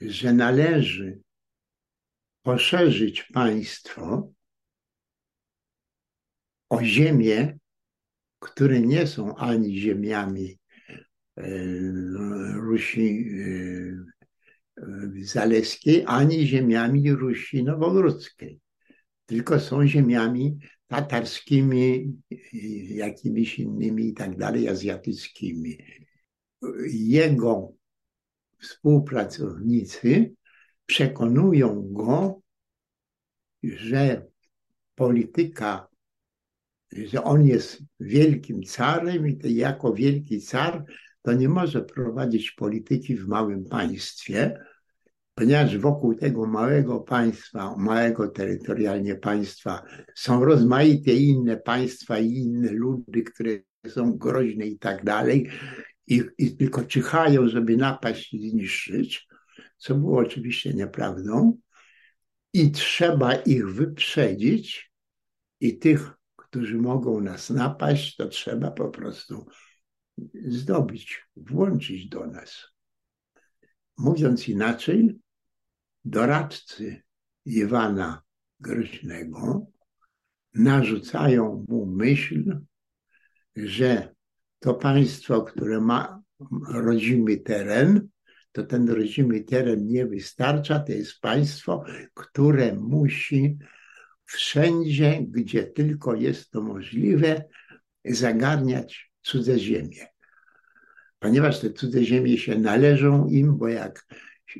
[0.01, 1.19] że należy
[2.41, 4.31] poszerzyć państwo
[6.69, 7.57] o ziemię,
[8.39, 10.59] które nie są ani ziemiami
[11.37, 11.43] e,
[12.53, 13.29] Rusi
[14.77, 14.83] e,
[15.21, 18.59] Zaleskiej, ani ziemiami Rusi Nowogródzkiej,
[19.25, 22.13] tylko są ziemiami tatarskimi,
[22.89, 25.77] jakimiś innymi i tak dalej, azjatyckimi.
[26.89, 27.73] Jego
[28.61, 30.35] współpracownicy
[30.85, 32.41] przekonują go,
[33.63, 34.25] że
[34.95, 35.87] polityka,
[36.91, 40.85] że on jest wielkim carem i jako wielki car
[41.21, 44.63] to nie może prowadzić polityki w małym państwie,
[45.35, 49.83] ponieważ wokół tego małego państwa, małego terytorialnie państwa
[50.15, 53.51] są rozmaite inne państwa i inne ludy, które
[53.87, 55.49] są groźne i tak dalej,
[56.07, 59.27] i, i tylko czyhają, żeby napaść i zniszczyć,
[59.77, 61.57] co było oczywiście nieprawdą.
[62.53, 64.91] I trzeba ich wyprzedzić,
[65.59, 69.45] i tych, którzy mogą nas napaść, to trzeba po prostu
[70.45, 72.67] zdobyć, włączyć do nas.
[73.97, 75.19] Mówiąc inaczej,
[76.05, 77.01] doradcy
[77.45, 78.21] Iwana
[78.59, 79.67] Groźnego
[80.53, 82.59] narzucają mu myśl,
[83.55, 84.13] że
[84.59, 86.21] to państwo, które ma
[86.67, 88.07] rodzimy teren,
[88.51, 91.83] to ten rodzimy teren nie wystarcza, to jest państwo,
[92.13, 93.57] które musi
[94.25, 97.43] wszędzie, gdzie tylko jest to możliwe,
[98.05, 100.07] zagarniać cudze ziemie.
[101.19, 104.05] Ponieważ te cudze ziemie się należą im, bo jak,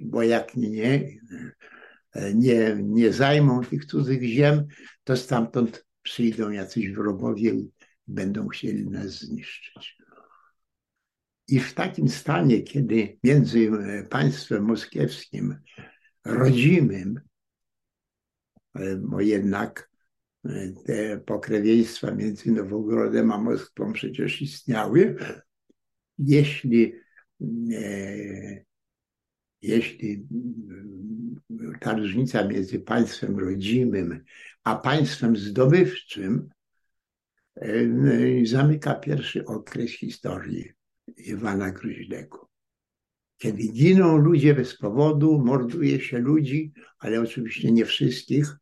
[0.01, 1.17] bo jak nie,
[2.35, 4.67] nie, nie zajmą tych cudzych ziem,
[5.03, 7.71] to stamtąd przyjdą jacyś wrogowie i
[8.07, 9.97] będą chcieli nas zniszczyć.
[11.47, 13.71] I w takim stanie, kiedy między
[14.09, 15.55] państwem moskiewskim,
[16.25, 17.19] rodzimym,
[18.99, 19.93] bo jednak
[20.85, 25.15] te pokrewieństwa między Nowogrodem a Moskwą przecież istniały,
[26.17, 26.93] jeśli,
[27.73, 28.63] e,
[29.63, 30.27] jeśli
[31.79, 34.23] ta różnica między państwem rodzimym
[34.63, 36.49] a państwem zdobywczym
[37.55, 37.69] e,
[38.45, 40.71] zamyka pierwszy okres historii
[41.17, 42.49] Iwana Gruźnego.
[43.37, 48.57] Kiedy giną ludzie bez powodu, morduje się ludzi, ale oczywiście nie wszystkich,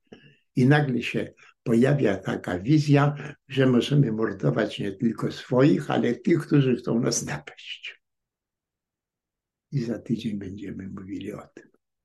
[0.56, 1.34] i nagle się
[1.64, 3.16] pojawia taka wizja,
[3.48, 8.01] że możemy mordować nie tylko swoich, ale tych, którzy chcą nas napaść.
[9.72, 11.71] I za tydzień będziemy mówili o tym.